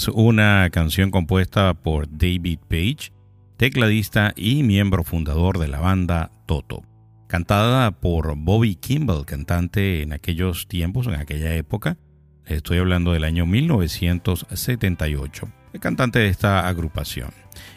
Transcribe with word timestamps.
Es 0.00 0.08
una 0.08 0.70
canción 0.70 1.10
compuesta 1.10 1.74
por 1.74 2.08
David 2.10 2.60
Page, 2.68 3.12
tecladista 3.58 4.32
y 4.34 4.62
miembro 4.62 5.04
fundador 5.04 5.58
de 5.58 5.68
la 5.68 5.78
banda 5.78 6.30
Toto. 6.46 6.82
Cantada 7.26 7.90
por 7.90 8.34
Bobby 8.34 8.76
Kimball, 8.76 9.26
cantante 9.26 10.00
en 10.00 10.14
aquellos 10.14 10.68
tiempos, 10.68 11.06
en 11.06 11.16
aquella 11.16 11.54
época. 11.54 11.98
Estoy 12.46 12.78
hablando 12.78 13.12
del 13.12 13.24
año 13.24 13.44
1978, 13.44 15.52
el 15.74 15.80
cantante 15.80 16.20
de 16.20 16.28
esta 16.28 16.66
agrupación. 16.66 17.28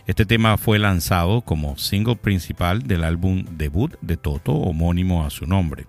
Este 0.07 0.25
tema 0.25 0.55
fue 0.55 0.79
lanzado 0.79 1.41
como 1.41 1.77
single 1.77 2.15
principal 2.15 2.83
del 2.83 3.03
álbum 3.03 3.43
debut 3.57 3.97
de 3.99 4.15
Toto, 4.15 4.53
homónimo 4.53 5.25
a 5.25 5.29
su 5.29 5.45
nombre. 5.45 5.87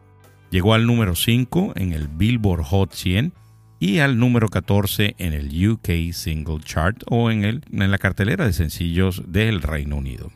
Llegó 0.51 0.75
al 0.75 0.85
número 0.85 1.15
5 1.15 1.75
en 1.77 1.93
el 1.93 2.09
Billboard 2.09 2.65
Hot 2.65 2.93
100 2.93 3.33
y 3.79 3.99
al 3.99 4.19
número 4.19 4.49
14 4.49 5.17
en 5.19 5.33
el 5.33 5.69
UK 5.71 6.13
Single 6.13 6.61
Chart 6.65 7.03
o 7.09 7.31
en, 7.31 7.45
el, 7.45 7.65
en 7.71 7.91
la 7.91 7.99
cartelera 7.99 8.47
de 8.47 8.53
sencillos 8.53 9.23
del 9.27 9.63
Reino 9.63 9.97
Unido. 9.97 10.31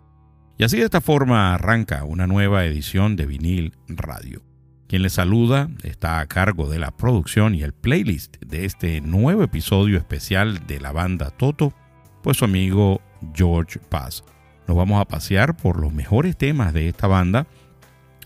Y 0.58 0.64
así 0.64 0.78
de 0.78 0.84
esta 0.84 1.00
forma 1.00 1.54
arranca 1.54 2.04
una 2.04 2.26
nueva 2.26 2.64
edición 2.64 3.16
de 3.16 3.26
vinil 3.26 3.74
radio. 3.86 4.42
Quien 4.88 5.02
le 5.02 5.10
saluda 5.10 5.68
está 5.82 6.18
a 6.18 6.26
cargo 6.26 6.68
de 6.68 6.78
la 6.78 6.90
producción 6.90 7.54
y 7.54 7.62
el 7.62 7.74
playlist 7.74 8.38
de 8.40 8.64
este 8.64 9.00
nuevo 9.00 9.42
episodio 9.42 9.98
especial 9.98 10.66
de 10.66 10.80
la 10.80 10.92
banda 10.92 11.30
Toto, 11.30 11.74
pues 12.22 12.38
su 12.38 12.44
amigo 12.44 13.00
George 13.34 13.78
Paz. 13.78 14.24
Nos 14.66 14.76
vamos 14.76 15.00
a 15.00 15.04
pasear 15.04 15.56
por 15.56 15.78
los 15.78 15.92
mejores 15.92 16.36
temas 16.36 16.72
de 16.72 16.88
esta 16.88 17.06
banda, 17.06 17.46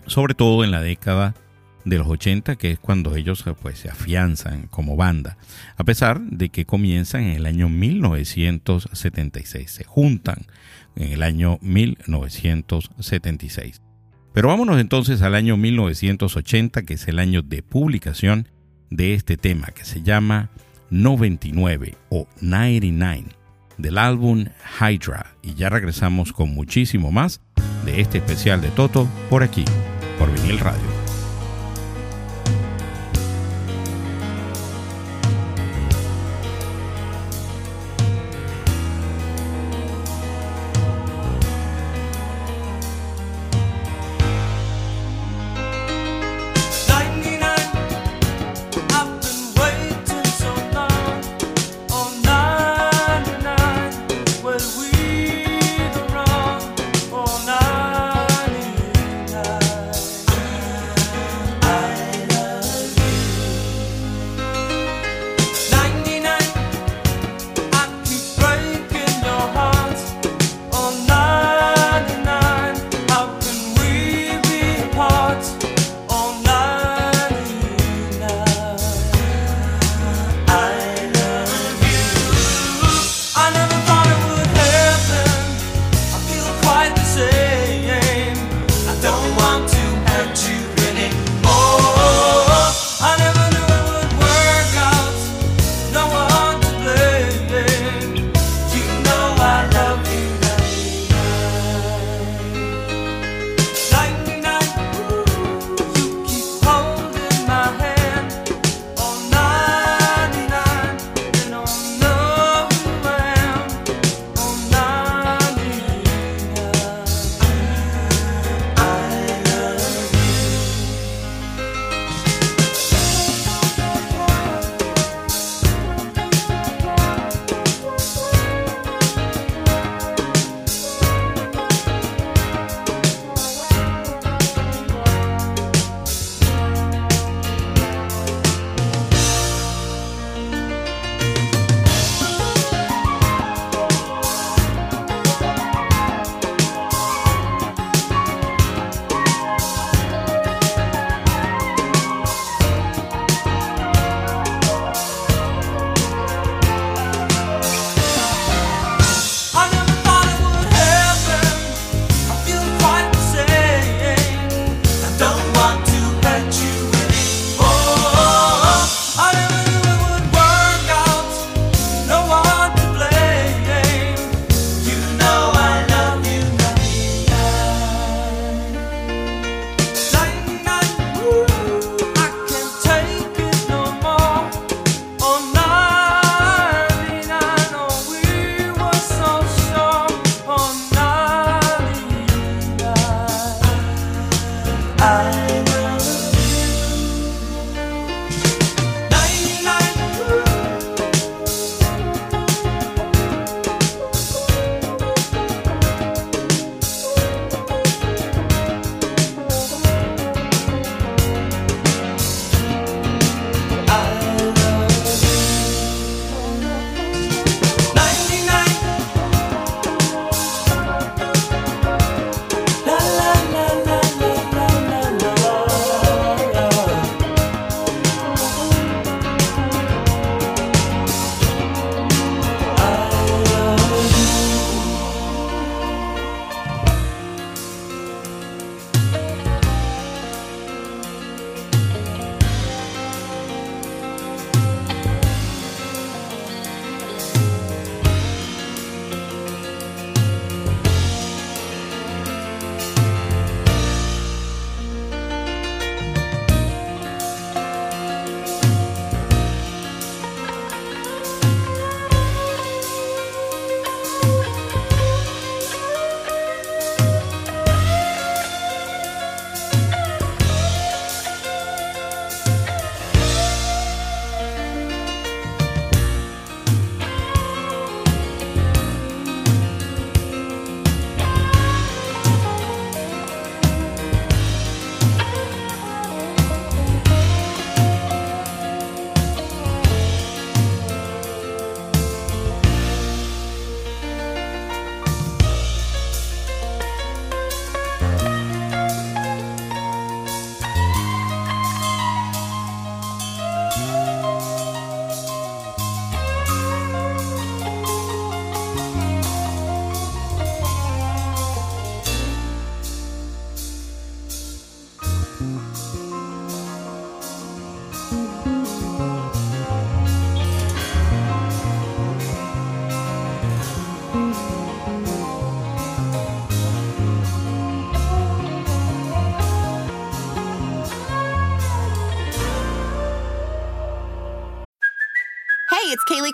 sobre 0.07 0.33
todo 0.33 0.63
en 0.63 0.71
la 0.71 0.81
década 0.81 1.35
de 1.85 1.97
los 1.97 2.07
80, 2.07 2.55
que 2.55 2.71
es 2.71 2.79
cuando 2.79 3.15
ellos 3.15 3.43
pues, 3.61 3.77
se 3.79 3.89
afianzan 3.89 4.67
como 4.67 4.95
banda, 4.95 5.37
a 5.75 5.83
pesar 5.83 6.21
de 6.21 6.47
que 6.49 6.65
comienzan 6.65 7.23
en 7.23 7.35
el 7.35 7.45
año 7.45 7.67
1976, 7.69 9.71
se 9.71 9.83
juntan 9.83 10.45
en 10.95 11.11
el 11.11 11.23
año 11.23 11.59
1976. 11.61 13.81
Pero 14.33 14.47
vámonos 14.47 14.79
entonces 14.79 15.21
al 15.21 15.35
año 15.35 15.57
1980, 15.57 16.83
que 16.83 16.95
es 16.95 17.07
el 17.07 17.19
año 17.19 17.43
de 17.43 17.61
publicación 17.61 18.47
de 18.89 19.13
este 19.13 19.37
tema, 19.37 19.67
que 19.67 19.85
se 19.85 20.01
llama 20.01 20.49
99 20.89 21.95
o 22.09 22.27
99 22.41 23.25
del 23.77 23.97
álbum 23.97 24.45
Hydra. 24.79 25.35
Y 25.41 25.55
ya 25.55 25.69
regresamos 25.69 26.33
con 26.33 26.53
muchísimo 26.53 27.11
más 27.11 27.41
de 27.85 28.01
este 28.01 28.19
especial 28.19 28.61
de 28.61 28.69
Toto 28.69 29.07
por 29.29 29.43
aquí, 29.43 29.65
por 30.17 30.31
Vinil 30.33 30.59
Radio. 30.59 30.92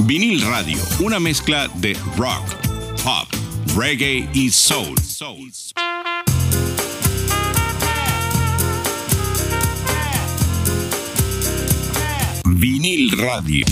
Vinil 0.00 0.42
Radio, 0.46 0.78
una 1.00 1.18
mezcla 1.20 1.68
de 1.76 1.96
rock, 2.16 2.46
pop, 3.02 3.28
reggae 3.76 4.28
y 4.32 4.50
soul. 4.50 4.96
Vinil 12.44 13.18
Radio. 13.18 13.66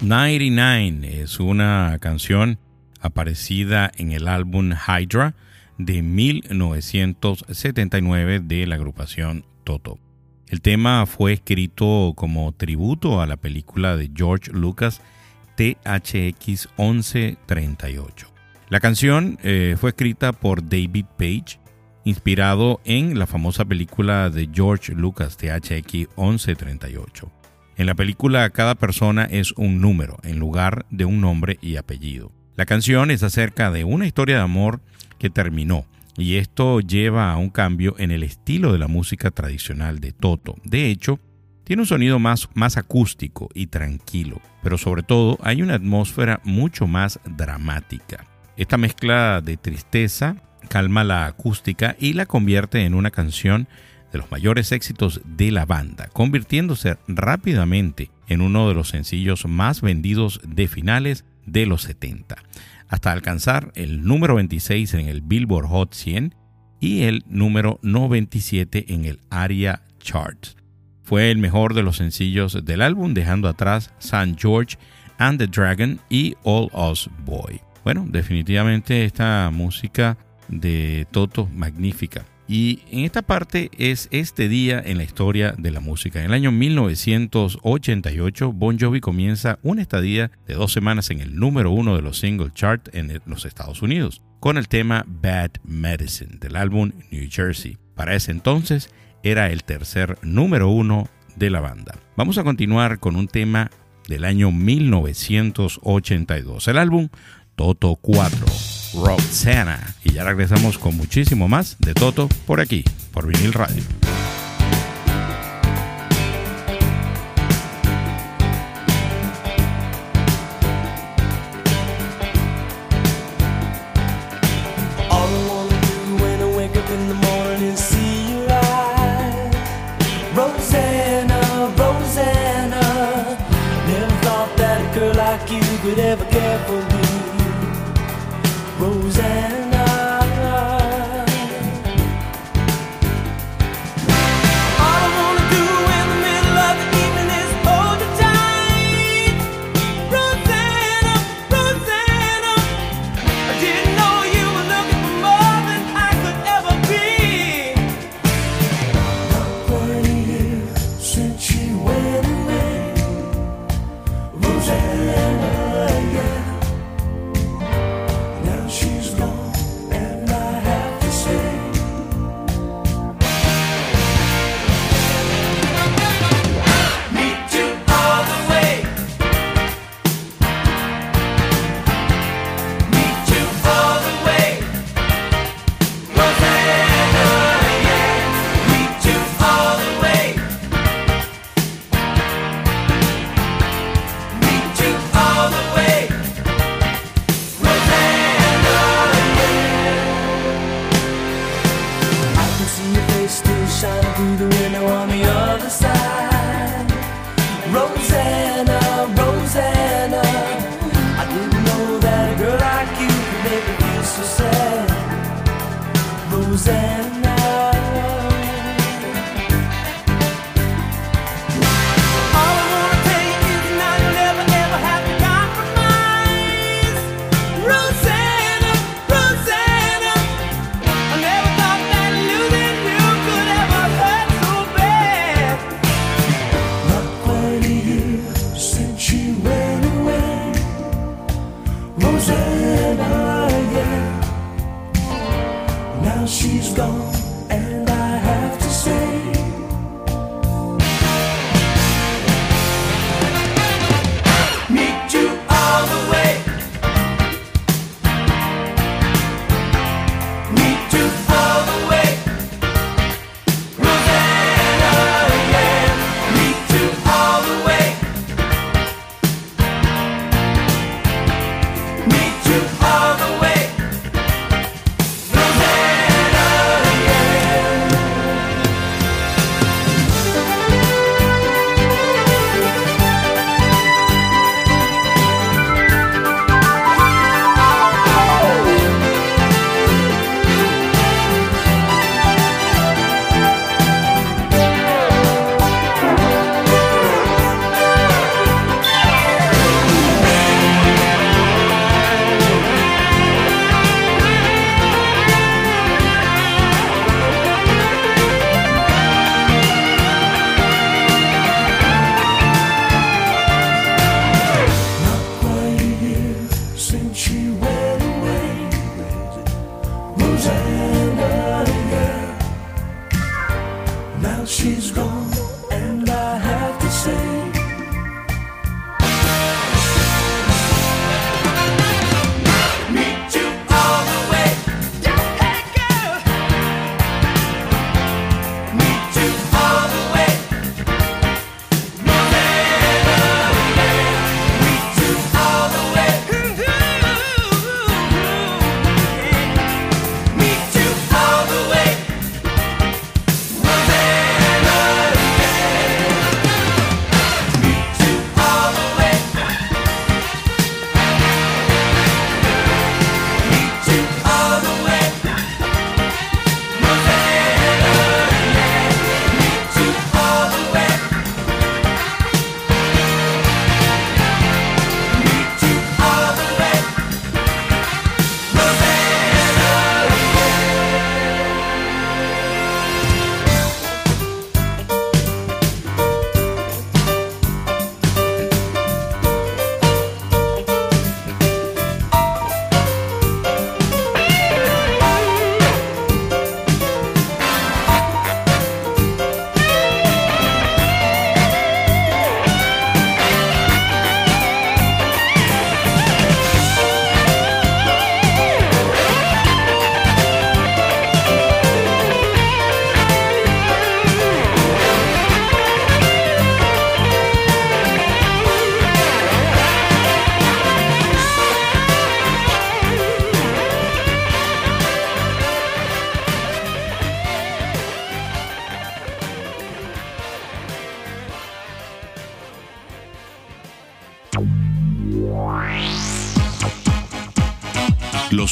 99 0.00 1.22
es 1.22 1.38
una 1.38 1.96
canción 2.00 2.58
aparecida 3.00 3.92
en 3.96 4.12
el 4.12 4.26
álbum 4.26 4.72
Hydra 4.72 5.34
de 5.84 6.02
1979 6.02 8.40
de 8.40 8.66
la 8.66 8.76
agrupación 8.76 9.44
Toto. 9.64 9.98
El 10.48 10.60
tema 10.60 11.06
fue 11.06 11.32
escrito 11.32 12.12
como 12.16 12.52
tributo 12.52 13.20
a 13.20 13.26
la 13.26 13.36
película 13.36 13.96
de 13.96 14.10
George 14.14 14.52
Lucas 14.52 15.00
THX 15.56 16.68
1138. 16.76 18.28
La 18.68 18.80
canción 18.80 19.38
eh, 19.42 19.76
fue 19.78 19.90
escrita 19.90 20.32
por 20.32 20.62
David 20.62 21.06
Page, 21.18 21.58
inspirado 22.04 22.80
en 22.84 23.18
la 23.18 23.26
famosa 23.26 23.64
película 23.64 24.30
de 24.30 24.48
George 24.52 24.94
Lucas 24.94 25.36
THX 25.36 26.08
1138. 26.16 27.30
En 27.76 27.86
la 27.86 27.94
película 27.94 28.48
cada 28.50 28.74
persona 28.74 29.24
es 29.24 29.52
un 29.52 29.80
número 29.80 30.18
en 30.22 30.38
lugar 30.38 30.86
de 30.90 31.04
un 31.04 31.20
nombre 31.20 31.58
y 31.62 31.76
apellido. 31.76 32.32
La 32.56 32.66
canción 32.66 33.10
es 33.10 33.22
acerca 33.22 33.70
de 33.70 33.84
una 33.84 34.06
historia 34.06 34.36
de 34.36 34.42
amor 34.42 34.82
que 35.22 35.30
terminó 35.30 35.86
y 36.16 36.34
esto 36.34 36.80
lleva 36.80 37.32
a 37.32 37.36
un 37.36 37.48
cambio 37.48 37.94
en 37.96 38.10
el 38.10 38.24
estilo 38.24 38.72
de 38.72 38.80
la 38.80 38.88
música 38.88 39.30
tradicional 39.30 40.00
de 40.00 40.10
Toto. 40.10 40.56
De 40.64 40.90
hecho, 40.90 41.20
tiene 41.62 41.82
un 41.82 41.86
sonido 41.86 42.18
más, 42.18 42.48
más 42.54 42.76
acústico 42.76 43.48
y 43.54 43.68
tranquilo, 43.68 44.42
pero 44.64 44.78
sobre 44.78 45.04
todo 45.04 45.38
hay 45.42 45.62
una 45.62 45.76
atmósfera 45.76 46.40
mucho 46.42 46.88
más 46.88 47.20
dramática. 47.24 48.26
Esta 48.56 48.78
mezcla 48.78 49.40
de 49.40 49.56
tristeza 49.56 50.36
calma 50.68 51.04
la 51.04 51.26
acústica 51.26 51.94
y 52.00 52.14
la 52.14 52.26
convierte 52.26 52.84
en 52.84 52.94
una 52.94 53.12
canción 53.12 53.68
de 54.12 54.18
los 54.18 54.30
mayores 54.30 54.72
éxitos 54.72 55.20
de 55.24 55.52
la 55.52 55.66
banda, 55.66 56.08
convirtiéndose 56.12 56.98
rápidamente 57.06 58.10
en 58.26 58.40
uno 58.40 58.68
de 58.68 58.74
los 58.74 58.88
sencillos 58.88 59.46
más 59.46 59.82
vendidos 59.82 60.40
de 60.44 60.66
finales 60.66 61.24
de 61.46 61.64
los 61.66 61.82
70, 61.82 62.36
hasta 62.92 63.10
alcanzar 63.10 63.72
el 63.74 64.04
número 64.04 64.34
26 64.34 64.92
en 64.94 65.08
el 65.08 65.22
Billboard 65.22 65.66
Hot 65.66 65.94
100 65.94 66.34
y 66.78 67.04
el 67.04 67.24
número 67.26 67.80
97 67.82 68.92
en 68.92 69.06
el 69.06 69.18
ARIA 69.30 69.82
Charts. 69.98 70.56
Fue 71.02 71.30
el 71.30 71.38
mejor 71.38 71.72
de 71.72 71.82
los 71.82 71.96
sencillos 71.96 72.62
del 72.66 72.82
álbum, 72.82 73.14
dejando 73.14 73.48
atrás 73.48 73.94
St. 73.98 74.36
George 74.38 74.76
and 75.16 75.38
the 75.38 75.46
Dragon 75.46 76.00
y 76.10 76.34
All 76.42 76.68
Us 76.74 77.08
Boy. 77.24 77.62
Bueno, 77.82 78.04
definitivamente 78.06 79.06
esta 79.06 79.50
música 79.50 80.18
de 80.48 81.06
Toto 81.10 81.48
magnífica. 81.54 82.26
Y 82.52 82.80
en 82.90 83.06
esta 83.06 83.22
parte 83.22 83.70
es 83.78 84.08
este 84.10 84.46
día 84.46 84.82
en 84.84 84.98
la 84.98 85.04
historia 85.04 85.54
de 85.56 85.70
la 85.70 85.80
música. 85.80 86.18
En 86.18 86.26
el 86.26 86.34
año 86.34 86.52
1988, 86.52 88.52
Bon 88.52 88.78
Jovi 88.78 89.00
comienza 89.00 89.58
una 89.62 89.80
estadía 89.80 90.30
de 90.46 90.52
dos 90.52 90.70
semanas 90.70 91.08
en 91.08 91.20
el 91.20 91.34
número 91.34 91.70
uno 91.70 91.96
de 91.96 92.02
los 92.02 92.18
single 92.18 92.50
chart 92.52 92.94
en 92.94 93.22
los 93.24 93.46
Estados 93.46 93.80
Unidos, 93.80 94.20
con 94.38 94.58
el 94.58 94.68
tema 94.68 95.06
Bad 95.08 95.52
Medicine 95.64 96.36
del 96.40 96.56
álbum 96.56 96.92
New 97.10 97.26
Jersey. 97.30 97.78
Para 97.94 98.14
ese 98.14 98.32
entonces 98.32 98.90
era 99.22 99.50
el 99.50 99.64
tercer 99.64 100.18
número 100.20 100.68
uno 100.68 101.08
de 101.36 101.48
la 101.48 101.60
banda. 101.60 101.94
Vamos 102.18 102.36
a 102.36 102.44
continuar 102.44 102.98
con 102.98 103.16
un 103.16 103.28
tema 103.28 103.70
del 104.08 104.26
año 104.26 104.52
1982. 104.52 106.68
El 106.68 106.76
álbum 106.76 107.08
Toto 107.56 107.96
4. 107.96 108.81
Roxana. 108.94 109.94
Y 110.04 110.12
ya 110.12 110.24
regresamos 110.24 110.78
con 110.78 110.96
muchísimo 110.96 111.48
más 111.48 111.76
de 111.78 111.94
Toto 111.94 112.28
por 112.46 112.60
aquí, 112.60 112.84
por 113.12 113.26
Vinil 113.26 113.52
Radio. 113.52 113.82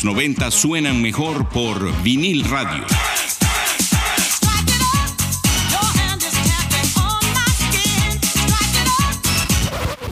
Los 0.03 0.15
90 0.15 0.51
suenan 0.51 1.03
mejor 1.03 1.47
por 1.51 2.03
vinil 2.03 2.43
radio. 2.45 2.87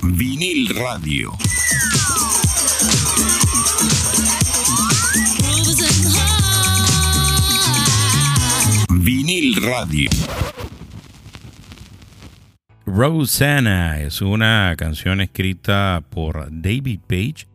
Vinil 0.03 0.69
radio. 0.77 1.33
Vinil 8.91 9.57
radio. 9.63 10.11
Rosanna 12.85 14.01
es 14.03 14.21
una 14.21 14.75
canción 14.77 15.23
escrita 15.23 16.03
por 16.11 16.49
David 16.51 17.01
Page, 17.07 17.47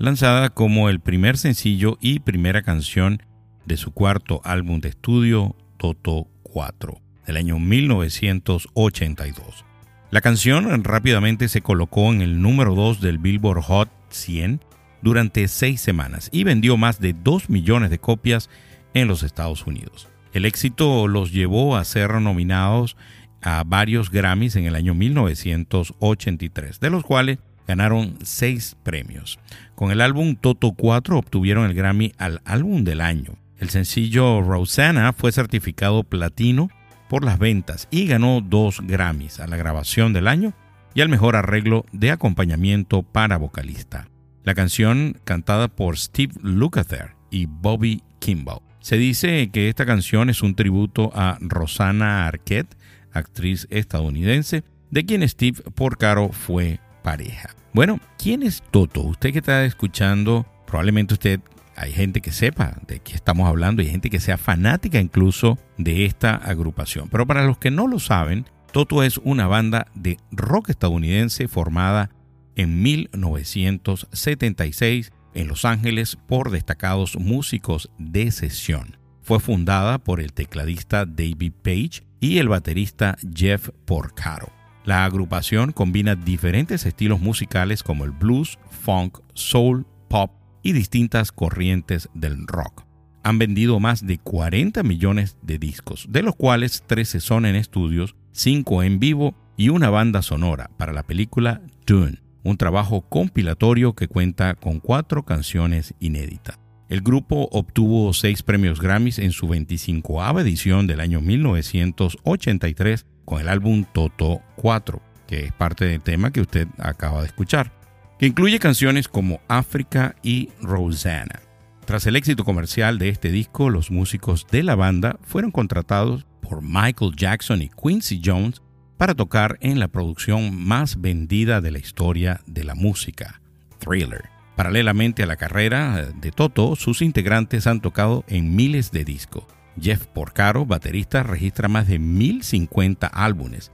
lanzada 0.00 0.50
como 0.50 0.88
el 0.88 0.98
primer 0.98 1.36
sencillo 1.36 1.98
y 2.00 2.18
primera 2.20 2.62
canción 2.62 3.22
de 3.66 3.76
su 3.76 3.92
cuarto 3.92 4.40
álbum 4.44 4.80
de 4.80 4.88
estudio, 4.88 5.54
Toto 5.76 6.26
4, 6.42 6.98
del 7.26 7.36
año 7.36 7.58
1982. 7.58 9.66
La 10.10 10.22
canción 10.22 10.84
rápidamente 10.84 11.48
se 11.48 11.60
colocó 11.60 12.10
en 12.12 12.22
el 12.22 12.40
número 12.40 12.74
2 12.74 13.02
del 13.02 13.18
Billboard 13.18 13.60
Hot 13.60 13.90
100 14.08 14.64
durante 15.02 15.46
seis 15.48 15.82
semanas 15.82 16.30
y 16.32 16.44
vendió 16.44 16.78
más 16.78 16.98
de 16.98 17.12
2 17.12 17.50
millones 17.50 17.90
de 17.90 17.98
copias 17.98 18.48
en 18.94 19.06
los 19.06 19.22
Estados 19.22 19.66
Unidos. 19.66 20.08
El 20.32 20.46
éxito 20.46 21.08
los 21.08 21.30
llevó 21.30 21.76
a 21.76 21.84
ser 21.84 22.14
nominados 22.22 22.96
a 23.42 23.64
varios 23.64 24.10
Grammys 24.10 24.56
en 24.56 24.64
el 24.64 24.76
año 24.76 24.94
1983, 24.94 26.80
de 26.80 26.88
los 26.88 27.04
cuales 27.04 27.38
ganaron 27.70 28.18
seis 28.24 28.76
premios. 28.82 29.38
Con 29.76 29.92
el 29.92 30.00
álbum 30.00 30.34
Toto 30.34 30.72
4 30.72 31.16
obtuvieron 31.16 31.66
el 31.66 31.74
Grammy 31.74 32.12
al 32.18 32.40
álbum 32.44 32.82
del 32.82 33.00
año. 33.00 33.38
El 33.58 33.70
sencillo 33.70 34.42
Rosanna 34.42 35.12
fue 35.12 35.30
certificado 35.30 36.02
platino 36.02 36.68
por 37.08 37.24
las 37.24 37.38
ventas 37.38 37.86
y 37.92 38.06
ganó 38.08 38.40
dos 38.40 38.80
Grammys 38.82 39.38
a 39.38 39.46
la 39.46 39.56
grabación 39.56 40.12
del 40.12 40.26
año 40.26 40.52
y 40.94 41.00
al 41.00 41.08
mejor 41.08 41.36
arreglo 41.36 41.86
de 41.92 42.10
acompañamiento 42.10 43.04
para 43.04 43.36
vocalista. 43.36 44.08
La 44.42 44.56
canción, 44.56 45.20
cantada 45.22 45.68
por 45.68 45.96
Steve 45.96 46.34
Lukather 46.42 47.14
y 47.30 47.46
Bobby 47.46 48.02
Kimball. 48.18 48.62
Se 48.80 48.96
dice 48.96 49.48
que 49.52 49.68
esta 49.68 49.86
canción 49.86 50.28
es 50.28 50.42
un 50.42 50.56
tributo 50.56 51.12
a 51.14 51.38
Rosanna 51.40 52.26
Arquette, 52.26 52.76
actriz 53.12 53.68
estadounidense, 53.70 54.64
de 54.90 55.06
quien 55.06 55.28
Steve 55.28 55.62
Porcaro 55.76 56.30
fue 56.30 56.80
pareja. 57.04 57.59
Bueno, 57.72 58.00
¿quién 58.18 58.42
es 58.42 58.64
Toto? 58.70 59.02
Usted 59.02 59.32
que 59.32 59.38
está 59.38 59.64
escuchando, 59.64 60.44
probablemente 60.66 61.14
usted 61.14 61.38
hay 61.76 61.92
gente 61.92 62.20
que 62.20 62.32
sepa 62.32 62.74
de 62.88 62.98
qué 62.98 63.14
estamos 63.14 63.48
hablando 63.48 63.80
y 63.80 63.86
gente 63.86 64.10
que 64.10 64.18
sea 64.18 64.38
fanática 64.38 64.98
incluso 64.98 65.56
de 65.78 66.04
esta 66.04 66.34
agrupación. 66.34 67.08
Pero 67.08 67.28
para 67.28 67.44
los 67.44 67.58
que 67.58 67.70
no 67.70 67.86
lo 67.86 68.00
saben, 68.00 68.44
Toto 68.72 69.04
es 69.04 69.18
una 69.18 69.46
banda 69.46 69.86
de 69.94 70.18
rock 70.32 70.70
estadounidense 70.70 71.46
formada 71.46 72.10
en 72.56 72.82
1976 72.82 75.12
en 75.34 75.46
Los 75.46 75.64
Ángeles 75.64 76.18
por 76.26 76.50
destacados 76.50 77.16
músicos 77.16 77.88
de 77.98 78.32
sesión. 78.32 78.96
Fue 79.22 79.38
fundada 79.38 79.98
por 79.98 80.20
el 80.20 80.32
tecladista 80.32 81.06
David 81.06 81.52
Page 81.62 82.02
y 82.18 82.38
el 82.38 82.48
baterista 82.48 83.16
Jeff 83.32 83.68
Porcaro. 83.84 84.59
La 84.90 85.04
agrupación 85.04 85.70
combina 85.70 86.16
diferentes 86.16 86.84
estilos 86.84 87.20
musicales 87.20 87.84
como 87.84 88.04
el 88.04 88.10
blues, 88.10 88.58
funk, 88.70 89.18
soul, 89.34 89.86
pop 90.08 90.32
y 90.64 90.72
distintas 90.72 91.30
corrientes 91.30 92.08
del 92.12 92.44
rock. 92.48 92.82
Han 93.22 93.38
vendido 93.38 93.78
más 93.78 94.04
de 94.04 94.18
40 94.18 94.82
millones 94.82 95.38
de 95.42 95.58
discos, 95.58 96.08
de 96.10 96.22
los 96.22 96.34
cuales 96.34 96.82
13 96.88 97.20
son 97.20 97.46
en 97.46 97.54
estudios, 97.54 98.16
5 98.32 98.82
en 98.82 98.98
vivo 98.98 99.36
y 99.56 99.68
una 99.68 99.90
banda 99.90 100.22
sonora 100.22 100.72
para 100.76 100.92
la 100.92 101.04
película 101.04 101.62
Dune, 101.86 102.18
un 102.42 102.56
trabajo 102.56 103.02
compilatorio 103.02 103.94
que 103.94 104.08
cuenta 104.08 104.56
con 104.56 104.80
cuatro 104.80 105.24
canciones 105.24 105.94
inéditas. 106.00 106.58
El 106.88 107.02
grupo 107.02 107.48
obtuvo 107.52 108.12
seis 108.12 108.42
premios 108.42 108.80
Grammys 108.80 109.20
en 109.20 109.30
su 109.30 109.46
25 109.46 110.40
edición 110.40 110.88
del 110.88 110.98
año 110.98 111.20
1983 111.20 113.06
con 113.30 113.40
el 113.40 113.48
álbum 113.48 113.84
Toto 113.84 114.42
4, 114.56 115.00
que 115.28 115.44
es 115.44 115.52
parte 115.52 115.84
del 115.84 116.00
tema 116.00 116.32
que 116.32 116.40
usted 116.40 116.66
acaba 116.78 117.20
de 117.20 117.28
escuchar, 117.28 117.70
que 118.18 118.26
incluye 118.26 118.58
canciones 118.58 119.06
como 119.06 119.40
África 119.46 120.16
y 120.20 120.48
Rosanna. 120.60 121.38
Tras 121.84 122.08
el 122.08 122.16
éxito 122.16 122.44
comercial 122.44 122.98
de 122.98 123.08
este 123.08 123.30
disco, 123.30 123.70
los 123.70 123.92
músicos 123.92 124.48
de 124.50 124.64
la 124.64 124.74
banda 124.74 125.16
fueron 125.22 125.52
contratados 125.52 126.26
por 126.40 126.60
Michael 126.60 127.14
Jackson 127.14 127.62
y 127.62 127.70
Quincy 127.70 128.20
Jones 128.24 128.62
para 128.96 129.14
tocar 129.14 129.58
en 129.60 129.78
la 129.78 129.86
producción 129.86 130.52
más 130.66 131.00
vendida 131.00 131.60
de 131.60 131.70
la 131.70 131.78
historia 131.78 132.40
de 132.46 132.64
la 132.64 132.74
música, 132.74 133.40
Thriller. 133.78 134.28
Paralelamente 134.56 135.22
a 135.22 135.26
la 135.26 135.36
carrera 135.36 136.04
de 136.04 136.32
Toto, 136.32 136.74
sus 136.74 137.00
integrantes 137.00 137.68
han 137.68 137.80
tocado 137.80 138.24
en 138.26 138.56
miles 138.56 138.90
de 138.90 139.04
discos. 139.04 139.44
Jeff 139.80 140.06
Porcaro, 140.06 140.66
baterista, 140.66 141.22
registra 141.22 141.68
más 141.68 141.88
de 141.88 141.98
1050 141.98 143.06
álbumes. 143.06 143.72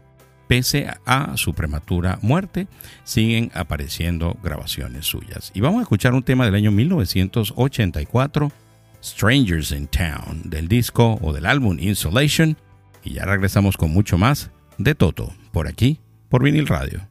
Pese 0.49 0.89
a 1.07 1.37
su 1.37 1.55
prematura 1.55 2.19
muerte, 2.23 2.69
siguen 3.03 3.51
apareciendo 3.55 4.37
grabaciones 4.43 5.07
suyas. 5.07 5.51
Y 5.55 5.61
vamos 5.61 5.81
a 5.81 5.83
escuchar 5.83 6.15
un 6.15 6.23
tema 6.23 6.45
del 6.45 6.55
año 6.55 6.71
1984, 6.71 8.53
Strangers 9.03 9.73
in 9.73 9.89
Town, 9.89 10.43
del 10.45 10.69
disco 10.69 11.19
o 11.21 11.33
del 11.33 11.47
álbum 11.47 11.79
Insulation. 11.81 12.57
Y 13.03 13.15
ya 13.15 13.25
regresamos 13.25 13.77
con 13.77 13.91
mucho 13.91 14.19
más 14.19 14.51
de 14.79 14.95
Toto, 14.95 15.33
por 15.53 15.67
aquí, 15.67 16.01
por 16.29 16.43
vinil 16.43 16.69
radio. 16.69 17.09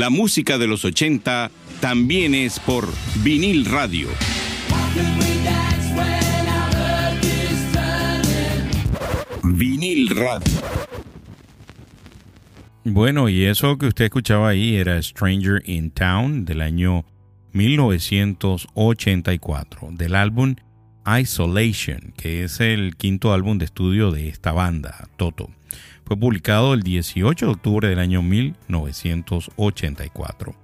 La 0.00 0.08
música 0.08 0.56
de 0.56 0.66
los 0.66 0.86
80 0.86 1.50
también 1.78 2.34
es 2.34 2.58
por 2.58 2.88
vinil 3.22 3.66
radio. 3.66 4.08
Vinil 9.44 10.08
radio. 10.08 10.54
Bueno, 12.84 13.28
y 13.28 13.44
eso 13.44 13.76
que 13.76 13.88
usted 13.88 14.06
escuchaba 14.06 14.48
ahí 14.48 14.76
era 14.76 15.02
Stranger 15.02 15.60
in 15.66 15.90
Town 15.90 16.46
del 16.46 16.62
año 16.62 17.04
1984, 17.52 19.90
del 19.92 20.14
álbum 20.14 20.54
Isolation, 21.06 22.14
que 22.16 22.44
es 22.44 22.60
el 22.60 22.96
quinto 22.96 23.34
álbum 23.34 23.58
de 23.58 23.66
estudio 23.66 24.12
de 24.12 24.30
esta 24.30 24.52
banda, 24.52 25.10
Toto. 25.18 25.50
Fue 26.10 26.18
publicado 26.18 26.74
el 26.74 26.82
18 26.82 27.46
de 27.46 27.52
octubre 27.52 27.86
del 27.86 28.00
año 28.00 28.20
1984. 28.20 30.56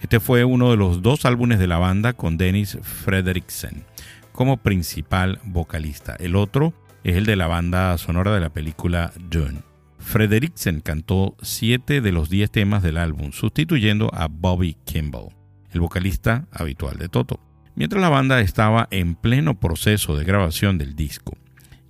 Este 0.00 0.18
fue 0.18 0.44
uno 0.44 0.70
de 0.70 0.78
los 0.78 1.02
dos 1.02 1.26
álbumes 1.26 1.58
de 1.58 1.66
la 1.66 1.76
banda 1.76 2.14
con 2.14 2.38
Dennis 2.38 2.78
Frederiksen 2.80 3.84
como 4.32 4.56
principal 4.56 5.40
vocalista. 5.44 6.16
El 6.18 6.36
otro 6.36 6.72
es 7.02 7.16
el 7.16 7.26
de 7.26 7.36
la 7.36 7.48
banda 7.48 7.98
sonora 7.98 8.32
de 8.32 8.40
la 8.40 8.48
película 8.48 9.12
Dune. 9.28 9.60
Frederiksen 9.98 10.80
cantó 10.80 11.36
siete 11.42 12.00
de 12.00 12.10
los 12.10 12.30
diez 12.30 12.50
temas 12.50 12.82
del 12.82 12.96
álbum, 12.96 13.32
sustituyendo 13.32 14.08
a 14.14 14.28
Bobby 14.28 14.78
Kimball, 14.86 15.34
el 15.72 15.80
vocalista 15.80 16.48
habitual 16.50 16.96
de 16.96 17.10
Toto, 17.10 17.40
mientras 17.74 18.00
la 18.00 18.08
banda 18.08 18.40
estaba 18.40 18.88
en 18.90 19.16
pleno 19.16 19.60
proceso 19.60 20.16
de 20.16 20.24
grabación 20.24 20.78
del 20.78 20.96
disco. 20.96 21.36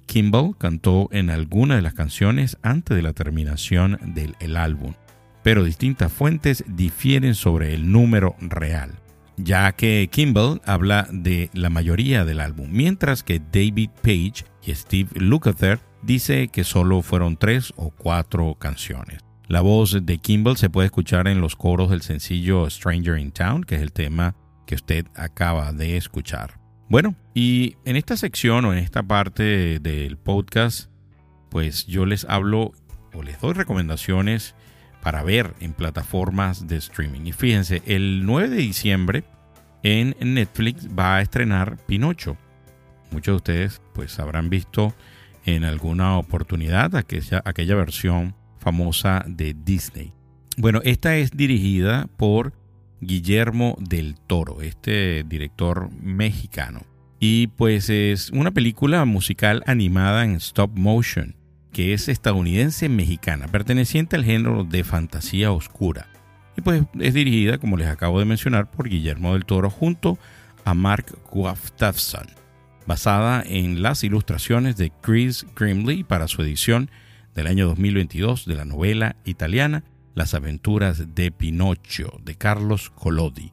Kimball 0.06 0.56
cantó 0.58 1.08
en 1.12 1.30
algunas 1.30 1.78
de 1.78 1.82
las 1.82 1.94
canciones 1.94 2.58
antes 2.62 2.96
de 2.96 3.02
la 3.02 3.12
terminación 3.12 3.98
del 4.14 4.56
álbum, 4.56 4.94
pero 5.42 5.64
distintas 5.64 6.12
fuentes 6.12 6.64
difieren 6.66 7.34
sobre 7.34 7.74
el 7.74 7.90
número 7.90 8.36
real, 8.40 8.92
ya 9.36 9.72
que 9.72 10.08
Kimball 10.10 10.60
habla 10.64 11.08
de 11.10 11.50
la 11.52 11.70
mayoría 11.70 12.24
del 12.24 12.40
álbum, 12.40 12.68
mientras 12.70 13.22
que 13.22 13.40
David 13.40 13.90
Page 14.02 14.44
y 14.64 14.74
Steve 14.74 15.10
Lukather 15.14 15.80
dice 16.02 16.48
que 16.48 16.64
solo 16.64 17.02
fueron 17.02 17.36
tres 17.36 17.72
o 17.76 17.90
cuatro 17.90 18.54
canciones. 18.54 19.20
La 19.46 19.60
voz 19.60 19.98
de 20.02 20.18
Kimball 20.18 20.56
se 20.56 20.70
puede 20.70 20.86
escuchar 20.86 21.28
en 21.28 21.40
los 21.40 21.54
coros 21.56 21.90
del 21.90 22.00
sencillo 22.00 22.68
Stranger 22.70 23.18
in 23.18 23.30
Town, 23.30 23.62
que 23.62 23.74
es 23.74 23.82
el 23.82 23.92
tema 23.92 24.34
que 24.66 24.74
usted 24.74 25.06
acaba 25.14 25.72
de 25.72 25.98
escuchar. 25.98 26.63
Bueno, 26.88 27.14
y 27.34 27.76
en 27.84 27.96
esta 27.96 28.16
sección 28.16 28.64
o 28.66 28.72
en 28.72 28.78
esta 28.78 29.02
parte 29.02 29.78
del 29.80 30.16
podcast, 30.16 30.90
pues 31.50 31.86
yo 31.86 32.04
les 32.04 32.24
hablo 32.26 32.72
o 33.14 33.22
les 33.22 33.40
doy 33.40 33.54
recomendaciones 33.54 34.54
para 35.02 35.22
ver 35.22 35.54
en 35.60 35.72
plataformas 35.72 36.66
de 36.66 36.76
streaming. 36.76 37.26
Y 37.26 37.32
fíjense, 37.32 37.82
el 37.86 38.26
9 38.26 38.48
de 38.48 38.56
diciembre 38.56 39.24
en 39.82 40.14
Netflix 40.20 40.88
va 40.88 41.16
a 41.16 41.22
estrenar 41.22 41.78
Pinocho. 41.86 42.36
Muchos 43.10 43.32
de 43.32 43.36
ustedes 43.36 43.82
pues 43.92 44.18
habrán 44.18 44.50
visto 44.50 44.94
en 45.44 45.64
alguna 45.64 46.18
oportunidad 46.18 46.96
aquella, 46.96 47.42
aquella 47.44 47.74
versión 47.76 48.34
famosa 48.58 49.24
de 49.26 49.54
Disney. 49.54 50.12
Bueno, 50.56 50.80
esta 50.84 51.16
es 51.16 51.30
dirigida 51.32 52.08
por 52.16 52.52
Guillermo 53.00 53.76
del 53.80 54.16
Toro, 54.16 54.62
este 54.62 55.24
director 55.24 55.90
mexicano. 56.02 56.82
Y 57.20 57.48
pues 57.48 57.90
es 57.90 58.30
una 58.30 58.50
película 58.50 59.04
musical 59.04 59.62
animada 59.66 60.24
en 60.24 60.36
stop 60.36 60.70
motion, 60.78 61.36
que 61.72 61.94
es 61.94 62.08
estadounidense 62.08 62.88
mexicana, 62.88 63.48
perteneciente 63.48 64.16
al 64.16 64.24
género 64.24 64.64
de 64.64 64.84
fantasía 64.84 65.52
oscura. 65.52 66.08
Y 66.56 66.60
pues 66.60 66.82
es 67.00 67.14
dirigida, 67.14 67.58
como 67.58 67.76
les 67.76 67.88
acabo 67.88 68.18
de 68.18 68.26
mencionar, 68.26 68.70
por 68.70 68.88
Guillermo 68.88 69.32
del 69.32 69.44
Toro 69.44 69.70
junto 69.70 70.18
a 70.64 70.74
Mark 70.74 71.06
Gustafson 71.30 72.26
basada 72.86 73.42
en 73.46 73.82
las 73.82 74.04
ilustraciones 74.04 74.76
de 74.76 74.90
Chris 75.00 75.46
Grimley 75.56 76.04
para 76.04 76.28
su 76.28 76.42
edición 76.42 76.90
del 77.34 77.46
año 77.46 77.66
2022 77.66 78.46
de 78.46 78.54
la 78.54 78.64
novela 78.64 79.16
italiana 79.24 79.84
Las 80.14 80.34
aventuras 80.34 81.14
de 81.14 81.30
Pinocho 81.30 82.18
de 82.24 82.36
Carlos 82.36 82.90
Collodi. 82.90 83.52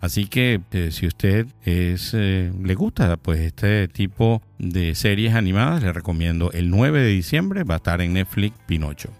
Así 0.00 0.26
que 0.26 0.60
eh, 0.72 0.90
si 0.90 1.06
usted 1.06 1.46
eh, 1.64 2.52
le 2.60 2.74
gusta 2.74 3.16
pues 3.16 3.40
este 3.40 3.86
tipo 3.88 4.42
de 4.58 4.94
series 4.94 5.34
animadas, 5.34 5.82
le 5.82 5.92
recomiendo 5.92 6.50
el 6.52 6.70
9 6.70 7.02
de 7.02 7.08
diciembre 7.08 7.64
va 7.64 7.74
a 7.74 7.76
estar 7.76 8.00
en 8.00 8.14
Netflix 8.14 8.58
Pinocho. 8.66 9.10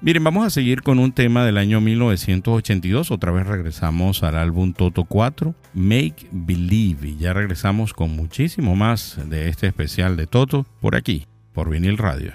Miren, 0.00 0.22
vamos 0.22 0.46
a 0.46 0.50
seguir 0.50 0.82
con 0.82 1.00
un 1.00 1.10
tema 1.10 1.44
del 1.44 1.58
año 1.58 1.80
1982. 1.80 3.10
Otra 3.10 3.32
vez 3.32 3.46
regresamos 3.46 4.22
al 4.22 4.36
álbum 4.36 4.72
Toto 4.72 5.04
4, 5.04 5.54
Make 5.74 6.28
Believe. 6.30 7.08
Y 7.08 7.16
ya 7.16 7.32
regresamos 7.32 7.94
con 7.94 8.14
muchísimo 8.14 8.76
más 8.76 9.18
de 9.28 9.48
este 9.48 9.66
especial 9.66 10.16
de 10.16 10.28
Toto 10.28 10.66
por 10.80 10.94
aquí, 10.94 11.26
por 11.52 11.68
vinil 11.68 11.98
radio. 11.98 12.32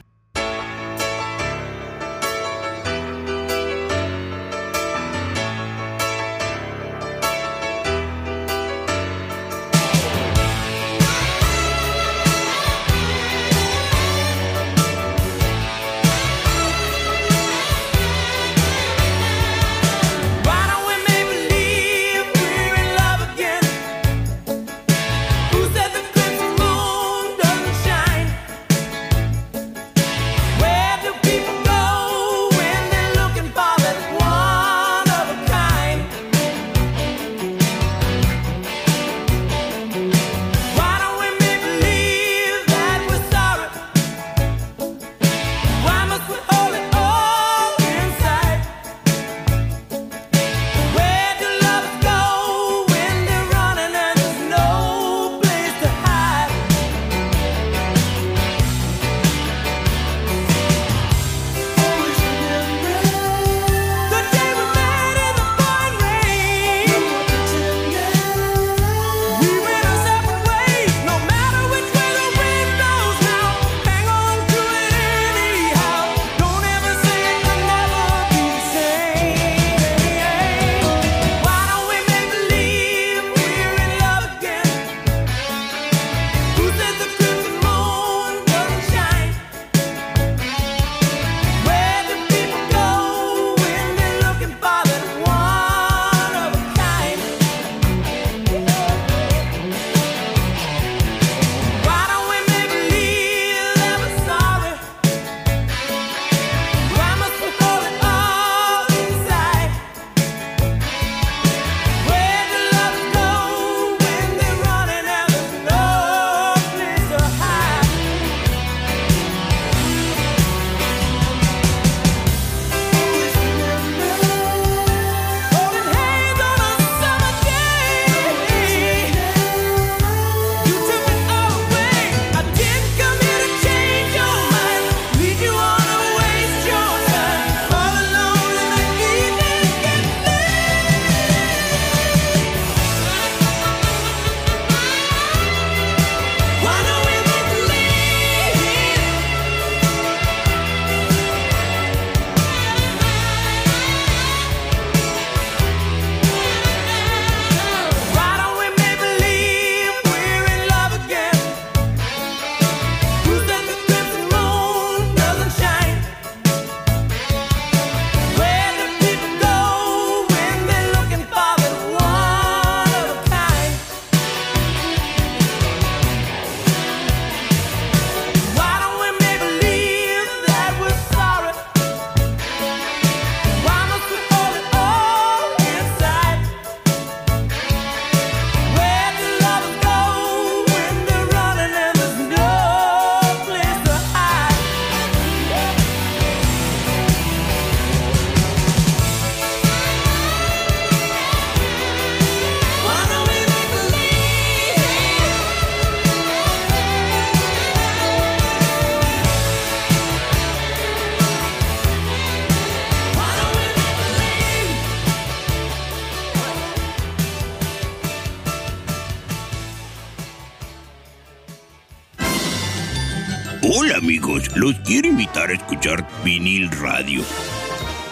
Radio. 226.84 227.24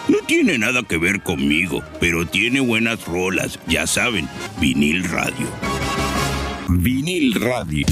No 0.08 0.16
tiene 0.26 0.58
nada 0.58 0.82
que 0.82 0.96
ver 0.96 1.22
conmigo, 1.22 1.84
pero 2.00 2.26
tiene 2.26 2.58
buenas 2.60 3.06
rolas, 3.06 3.60
ya 3.68 3.86
saben, 3.86 4.28
vinil 4.58 5.04
radio. 5.04 5.46
Vinil 6.68 7.34
radio. 7.34 7.86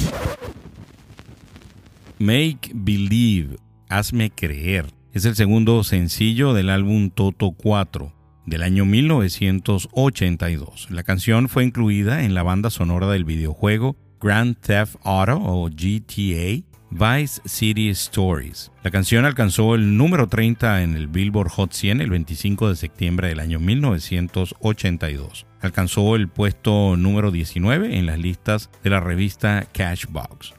Make 2.18 2.72
Believe, 2.74 3.58
Hazme 3.90 4.30
Creer, 4.30 4.86
es 5.12 5.26
el 5.26 5.36
segundo 5.36 5.84
sencillo 5.84 6.54
del 6.54 6.70
álbum 6.70 7.10
Toto 7.10 7.52
4 7.52 8.14
del 8.46 8.62
año 8.62 8.86
1982. 8.86 10.88
La 10.90 11.02
canción 11.02 11.50
fue 11.50 11.64
incluida 11.64 12.24
en 12.24 12.32
la 12.34 12.42
banda 12.42 12.70
sonora 12.70 13.08
del 13.08 13.24
videojuego 13.24 13.96
Grand 14.18 14.56
Theft 14.58 14.96
Auto 15.04 15.38
o 15.42 15.68
GTA 15.68 16.69
Vice 16.90 17.40
City 17.44 17.88
Stories. 17.90 18.72
La 18.82 18.90
canción 18.90 19.24
alcanzó 19.24 19.74
el 19.74 19.96
número 19.96 20.28
30 20.28 20.82
en 20.82 20.96
el 20.96 21.06
Billboard 21.06 21.50
Hot 21.50 21.72
100 21.72 22.00
el 22.00 22.10
25 22.10 22.68
de 22.68 22.76
septiembre 22.76 23.28
del 23.28 23.40
año 23.40 23.60
1982. 23.60 25.46
Alcanzó 25.60 26.16
el 26.16 26.28
puesto 26.28 26.96
número 26.96 27.30
19 27.30 27.96
en 27.96 28.06
las 28.06 28.18
listas 28.18 28.70
de 28.82 28.90
la 28.90 29.00
revista 29.00 29.68
Cashbox. 29.72 30.54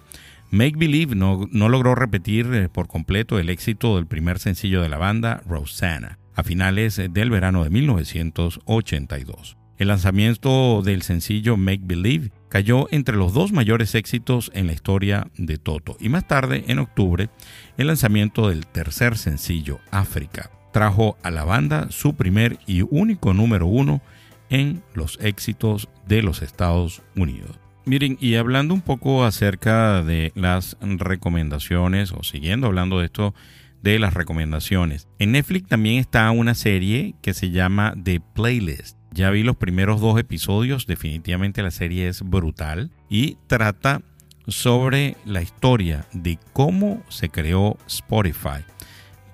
Make 0.52 0.78
Believe 0.78 1.16
no, 1.16 1.48
no 1.52 1.70
logró 1.70 1.96
repetir 1.96 2.54
eh, 2.54 2.70
por 2.70 2.88
completo 2.88 3.40
el 3.40 3.50
éxito 3.50 3.96
del 3.96 4.08
primer 4.08 4.40
sencillo 4.40 4.82
de 4.82 4.90
la 4.90 4.98
banda, 4.98 5.42
Rosanna, 5.48 6.20
a 6.36 6.44
finales 6.44 7.02
del 7.12 7.30
verano 7.30 7.64
de 7.64 7.70
1982. 7.70 9.58
El 9.78 9.88
lanzamiento 9.88 10.82
del 10.82 11.02
sencillo 11.02 11.58
Make 11.58 11.82
Believe 11.84 12.32
cayó 12.52 12.90
entre 12.92 13.16
los 13.16 13.34
dos 13.34 13.54
mayores 13.54 13.96
éxitos 13.96 14.52
en 14.54 14.68
la 14.68 14.74
historia 14.74 15.28
de 15.38 15.58
Toto 15.58 15.96
y 16.02 16.10
más 16.10 16.28
tarde, 16.28 16.66
en 16.68 16.80
octubre, 16.80 17.30
el 17.78 17.88
lanzamiento 17.88 18.50
del 18.50 18.68
tercer 18.68 19.18
sencillo, 19.18 19.80
África, 19.90 20.52
trajo 20.74 21.18
a 21.24 21.32
la 21.32 21.46
banda 21.46 21.88
su 21.92 22.14
primer 22.16 22.60
y 22.68 22.82
único 22.82 23.34
número 23.34 23.68
uno 23.68 24.02
en 24.50 24.84
los 24.94 25.18
éxitos 25.22 25.88
de 26.06 26.22
los 26.24 26.42
Estados 26.42 27.02
Unidos. 27.16 27.58
Miren, 27.86 28.18
y 28.20 28.36
hablando 28.36 28.74
un 28.74 28.82
poco 28.82 29.24
acerca 29.24 30.04
de 30.04 30.34
las 30.36 30.78
recomendaciones, 30.82 32.12
o 32.12 32.22
siguiendo 32.22 32.68
hablando 32.68 33.00
de 33.00 33.06
esto, 33.06 33.34
de 33.82 33.98
las 33.98 34.14
recomendaciones. 34.14 35.08
En 35.20 35.32
Netflix 35.32 35.70
también 35.70 36.00
está 36.00 36.30
una 36.32 36.54
serie 36.54 37.16
que 37.22 37.34
se 37.34 37.50
llama 37.50 37.96
The 38.04 38.20
Playlist. 38.36 39.01
Ya 39.14 39.30
vi 39.30 39.44
los 39.44 39.58
primeros 39.58 40.00
dos 40.00 40.18
episodios, 40.18 40.88
definitivamente 40.88 41.62
la 41.62 41.72
serie 41.72 42.08
es 42.08 42.22
brutal 42.22 42.92
y 43.10 43.38
trata 43.48 44.02
sobre 44.48 45.18
la 45.26 45.42
historia 45.42 46.06
de 46.14 46.40
cómo 46.54 47.04
se 47.10 47.30
creó 47.30 47.78
Spotify. 47.88 48.64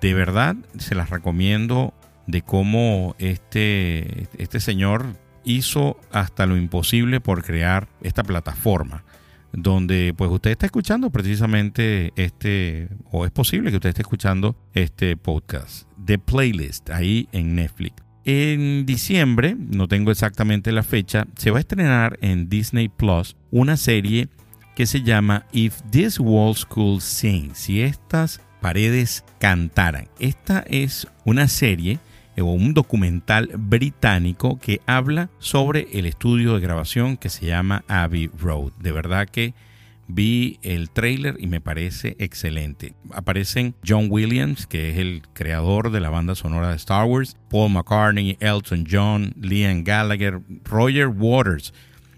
De 0.00 0.14
verdad 0.14 0.56
se 0.78 0.96
las 0.96 1.10
recomiendo 1.10 1.94
de 2.26 2.42
cómo 2.42 3.14
este, 3.18 4.28
este 4.36 4.58
señor 4.58 5.16
hizo 5.44 5.96
hasta 6.10 6.46
lo 6.46 6.56
imposible 6.56 7.20
por 7.20 7.44
crear 7.44 7.88
esta 8.02 8.22
plataforma 8.24 9.04
donde 9.52 10.14
pues 10.16 10.30
usted 10.30 10.50
está 10.50 10.66
escuchando 10.66 11.10
precisamente 11.10 12.12
este, 12.16 12.88
o 13.10 13.24
es 13.24 13.30
posible 13.30 13.70
que 13.70 13.76
usted 13.76 13.90
esté 13.90 14.02
escuchando 14.02 14.56
este 14.74 15.16
podcast 15.16 15.88
de 15.96 16.18
playlist 16.18 16.90
ahí 16.90 17.28
en 17.32 17.54
Netflix. 17.54 18.07
En 18.30 18.84
diciembre, 18.84 19.56
no 19.58 19.88
tengo 19.88 20.10
exactamente 20.10 20.70
la 20.70 20.82
fecha, 20.82 21.26
se 21.38 21.50
va 21.50 21.56
a 21.56 21.60
estrenar 21.60 22.18
en 22.20 22.50
Disney 22.50 22.90
Plus 22.90 23.36
una 23.50 23.78
serie 23.78 24.28
que 24.76 24.84
se 24.84 25.00
llama 25.00 25.46
If 25.50 25.80
This 25.90 26.20
Walls 26.20 26.66
Could 26.66 27.00
Sing, 27.00 27.54
si 27.54 27.80
estas 27.80 28.42
paredes 28.60 29.24
cantaran. 29.40 30.08
Esta 30.18 30.62
es 30.68 31.06
una 31.24 31.48
serie 31.48 32.00
o 32.38 32.52
un 32.52 32.74
documental 32.74 33.48
británico 33.56 34.58
que 34.58 34.82
habla 34.84 35.30
sobre 35.38 35.88
el 35.94 36.04
estudio 36.04 36.52
de 36.52 36.60
grabación 36.60 37.16
que 37.16 37.30
se 37.30 37.46
llama 37.46 37.82
Abbey 37.88 38.30
Road. 38.38 38.72
De 38.78 38.92
verdad 38.92 39.26
que 39.26 39.54
vi 40.08 40.58
el 40.62 40.90
trailer 40.90 41.36
y 41.38 41.46
me 41.46 41.60
parece 41.60 42.16
excelente. 42.18 42.94
Aparecen 43.12 43.76
John 43.86 44.08
Williams, 44.10 44.66
que 44.66 44.90
es 44.90 44.98
el 44.98 45.22
creador 45.34 45.92
de 45.92 46.00
la 46.00 46.10
banda 46.10 46.34
sonora 46.34 46.70
de 46.70 46.76
Star 46.76 47.04
Wars, 47.04 47.36
Paul 47.50 47.70
McCartney, 47.72 48.36
Elton 48.40 48.86
John, 48.90 49.34
Liam 49.40 49.84
Gallagher, 49.84 50.40
Roger 50.64 51.06
Waters. 51.08 51.74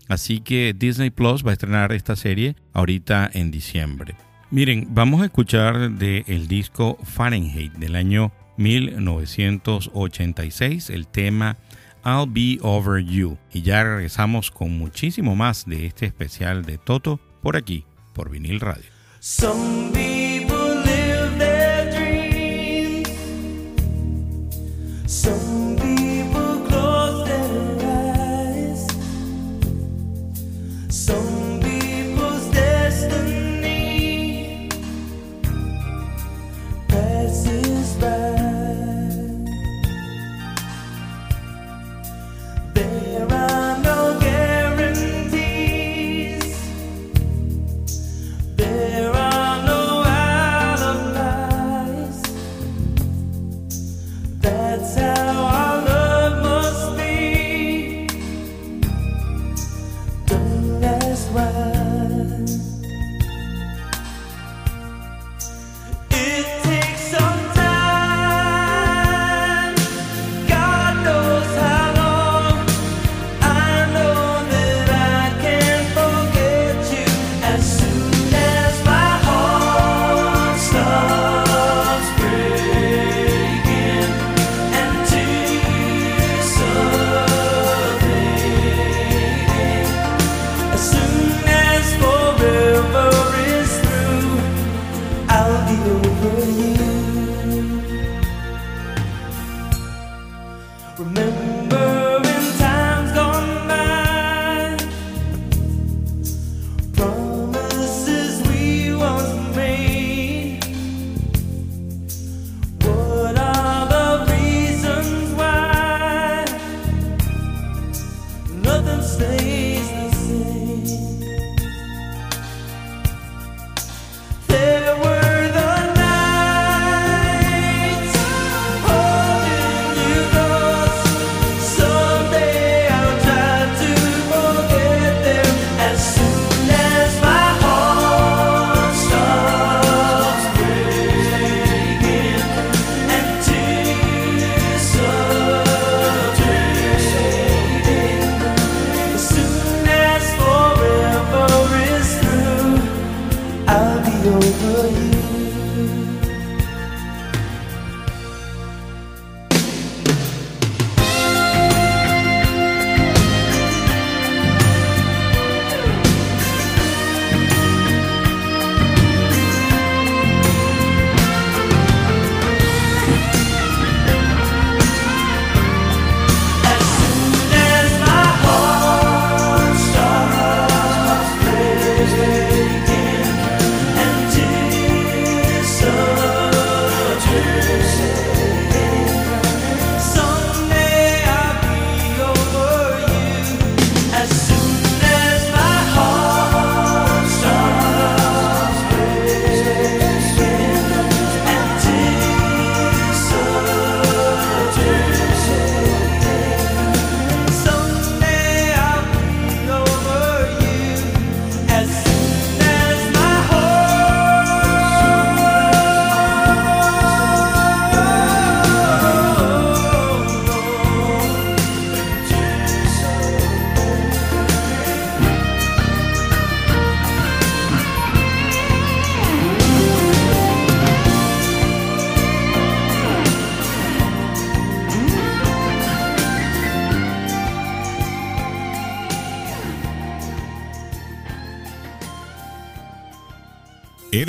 Así 0.09 0.41
que 0.41 0.73
Disney 0.77 1.11
Plus 1.11 1.45
va 1.45 1.51
a 1.51 1.53
estrenar 1.53 1.93
esta 1.93 2.17
serie 2.17 2.57
ahorita 2.73 3.29
en 3.33 3.51
diciembre. 3.51 4.15
Miren, 4.51 4.87
vamos 4.91 5.21
a 5.23 5.27
escuchar 5.27 5.91
del 5.91 6.25
el 6.27 6.49
disco 6.49 6.97
Fahrenheit 7.05 7.75
del 7.75 7.95
año 7.95 8.33
1986, 8.57 10.91
el 10.91 11.07
tema 11.07 11.57
I'll 12.05 12.27
Be 12.29 12.59
Over 12.63 13.05
You. 13.05 13.39
Y 13.53 13.63
ya 13.63 13.85
regresamos 13.85 14.51
con 14.51 14.77
muchísimo 14.77 15.37
más 15.37 15.67
de 15.67 15.87
este 15.87 16.07
especial 16.07 16.65
de 16.65 16.79
Toto 16.79 17.21
por 17.43 17.57
aquí, 17.57 17.85
por 18.15 18.31
Vinil 18.31 18.61
Radio. 18.61 18.91
Some 19.21 19.93
people 19.93 20.83
live 20.85 21.39
their 21.39 21.91
dreams. 21.93 23.09
Some 25.07 25.60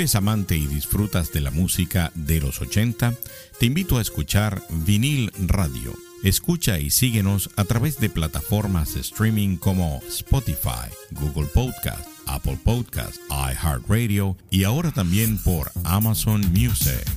¿Eres 0.02 0.16
amante 0.16 0.56
y 0.56 0.66
disfrutas 0.66 1.32
de 1.32 1.40
la 1.40 1.52
música 1.52 2.10
de 2.16 2.40
los 2.40 2.60
80? 2.60 3.14
Te 3.60 3.66
invito 3.66 3.98
a 3.98 4.02
escuchar 4.02 4.60
Vinil 4.68 5.30
Radio. 5.46 5.94
Escucha 6.24 6.80
y 6.80 6.90
síguenos 6.90 7.50
a 7.54 7.64
través 7.64 8.00
de 8.00 8.10
plataformas 8.10 8.94
de 8.94 9.00
streaming 9.00 9.58
como 9.58 10.02
Spotify, 10.08 10.90
Google 11.12 11.46
Podcast, 11.46 12.04
Apple 12.26 12.58
Podcast, 12.64 13.14
iHeartRadio 13.30 14.36
y 14.50 14.64
ahora 14.64 14.90
también 14.90 15.38
por 15.38 15.70
Amazon 15.84 16.40
Music. 16.50 17.08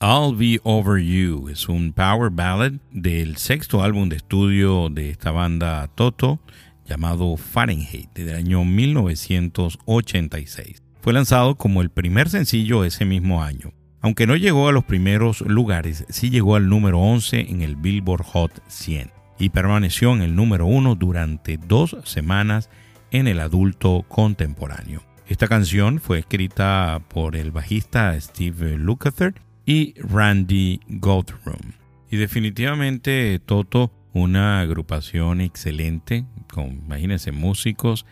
I'll 0.00 0.34
Be 0.36 0.58
Over 0.64 1.00
You 1.00 1.50
es 1.50 1.68
un 1.68 1.92
power 1.92 2.30
ballad 2.30 2.72
del 2.90 3.36
sexto 3.36 3.84
álbum 3.84 4.08
de 4.08 4.16
estudio 4.16 4.88
de 4.90 5.10
esta 5.10 5.30
banda 5.30 5.88
Toto 5.94 6.40
llamado 6.84 7.36
Fahrenheit 7.36 8.12
del 8.12 8.34
año 8.34 8.64
1986. 8.64 10.82
Fue 11.06 11.12
lanzado 11.12 11.54
como 11.54 11.82
el 11.82 11.90
primer 11.90 12.28
sencillo 12.28 12.82
ese 12.82 13.04
mismo 13.04 13.44
año. 13.44 13.72
Aunque 14.00 14.26
no 14.26 14.34
llegó 14.34 14.68
a 14.68 14.72
los 14.72 14.82
primeros 14.82 15.40
lugares, 15.40 16.04
sí 16.08 16.30
llegó 16.30 16.56
al 16.56 16.68
número 16.68 16.98
11 16.98 17.48
en 17.48 17.62
el 17.62 17.76
Billboard 17.76 18.24
Hot 18.24 18.60
100 18.66 19.12
y 19.38 19.50
permaneció 19.50 20.12
en 20.12 20.22
el 20.22 20.34
número 20.34 20.66
1 20.66 20.96
durante 20.96 21.58
dos 21.58 21.96
semanas 22.02 22.70
en 23.12 23.28
el 23.28 23.38
adulto 23.38 24.04
contemporáneo. 24.08 25.04
Esta 25.28 25.46
canción 25.46 26.00
fue 26.00 26.18
escrita 26.18 27.00
por 27.06 27.36
el 27.36 27.52
bajista 27.52 28.20
Steve 28.20 28.76
Lukather 28.76 29.34
y 29.64 29.94
Randy 30.00 30.80
Goldrum. 30.88 31.70
Y 32.10 32.16
definitivamente 32.16 33.40
Toto, 33.46 33.92
una 34.12 34.58
agrupación 34.58 35.40
excelente, 35.40 36.24
con, 36.52 36.82
imagínense, 36.84 37.30
músicos 37.30 38.06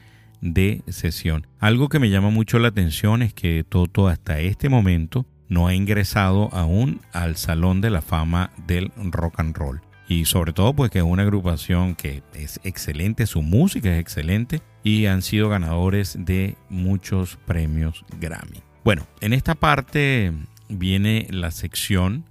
de 0.45 0.83
sesión. 0.89 1.47
Algo 1.59 1.89
que 1.89 1.99
me 1.99 2.11
llama 2.11 2.29
mucho 2.29 2.59
la 2.59 2.69
atención 2.69 3.23
es 3.23 3.33
que 3.33 3.65
Toto 3.67 4.09
hasta 4.09 4.41
este 4.41 4.69
momento 4.69 5.27
no 5.49 5.67
ha 5.67 5.75
ingresado 5.75 6.53
aún 6.53 7.01
al 7.13 7.37
Salón 7.37 7.81
de 7.81 7.91
la 7.91 8.03
Fama 8.03 8.51
del 8.67 8.93
Rock 8.97 9.41
and 9.41 9.57
Roll. 9.57 9.81
Y 10.07 10.27
sobre 10.27 10.53
todo 10.53 10.75
pues 10.75 10.91
que 10.91 10.99
es 10.99 11.05
una 11.05 11.23
agrupación 11.23 11.95
que 11.95 12.23
es 12.35 12.61
excelente, 12.63 13.27
su 13.27 13.41
música 13.41 13.95
es 13.95 14.01
excelente 14.01 14.61
y 14.83 15.07
han 15.07 15.23
sido 15.23 15.49
ganadores 15.49 16.19
de 16.21 16.57
muchos 16.69 17.39
premios 17.47 18.05
Grammy. 18.21 18.63
Bueno, 18.85 19.07
en 19.23 19.33
esta 19.33 19.55
parte 19.55 20.31
viene 20.69 21.27
la 21.31 21.53
sección 21.53 22.27